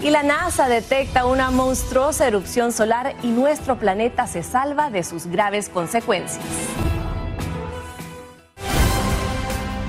Y 0.00 0.10
la 0.10 0.22
NASA 0.22 0.68
detecta 0.68 1.26
una 1.26 1.50
monstruosa 1.50 2.28
erupción 2.28 2.70
solar 2.70 3.16
y 3.24 3.32
nuestro 3.32 3.80
planeta 3.80 4.28
se 4.28 4.44
salva 4.44 4.90
de 4.90 5.02
sus 5.02 5.26
graves 5.26 5.68
consecuencias. 5.68 6.44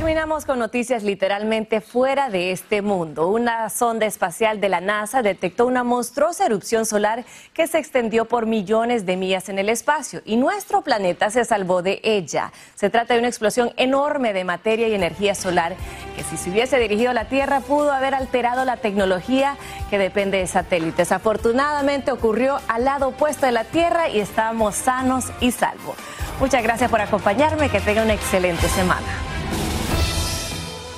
Terminamos 0.00 0.46
con 0.46 0.58
noticias 0.58 1.02
literalmente 1.02 1.82
fuera 1.82 2.30
de 2.30 2.52
este 2.52 2.80
mundo. 2.80 3.28
Una 3.28 3.68
sonda 3.68 4.06
espacial 4.06 4.58
de 4.58 4.70
la 4.70 4.80
NASA 4.80 5.20
detectó 5.20 5.66
una 5.66 5.84
monstruosa 5.84 6.46
erupción 6.46 6.86
solar 6.86 7.26
que 7.52 7.66
se 7.66 7.76
extendió 7.76 8.24
por 8.24 8.46
millones 8.46 9.04
de 9.04 9.18
millas 9.18 9.50
en 9.50 9.58
el 9.58 9.68
espacio 9.68 10.22
y 10.24 10.38
nuestro 10.38 10.80
planeta 10.80 11.28
se 11.28 11.44
salvó 11.44 11.82
de 11.82 12.00
ella. 12.02 12.50
Se 12.76 12.88
trata 12.88 13.12
de 13.12 13.20
una 13.20 13.28
explosión 13.28 13.74
enorme 13.76 14.32
de 14.32 14.42
materia 14.42 14.88
y 14.88 14.94
energía 14.94 15.34
solar 15.34 15.76
que 16.16 16.22
si 16.22 16.38
se 16.38 16.48
hubiese 16.48 16.78
dirigido 16.78 17.10
a 17.10 17.14
la 17.14 17.26
Tierra 17.26 17.60
pudo 17.60 17.92
haber 17.92 18.14
alterado 18.14 18.64
la 18.64 18.78
tecnología 18.78 19.56
que 19.90 19.98
depende 19.98 20.38
de 20.38 20.46
satélites. 20.46 21.12
Afortunadamente 21.12 22.10
ocurrió 22.10 22.58
al 22.68 22.86
lado 22.86 23.08
opuesto 23.08 23.44
de 23.44 23.52
la 23.52 23.64
Tierra 23.64 24.08
y 24.08 24.20
estamos 24.20 24.76
sanos 24.76 25.26
y 25.40 25.50
salvos. 25.50 25.96
Muchas 26.40 26.62
gracias 26.62 26.90
por 26.90 27.02
acompañarme, 27.02 27.68
que 27.68 27.80
tenga 27.80 28.02
una 28.02 28.14
excelente 28.14 28.66
semana. 28.68 29.29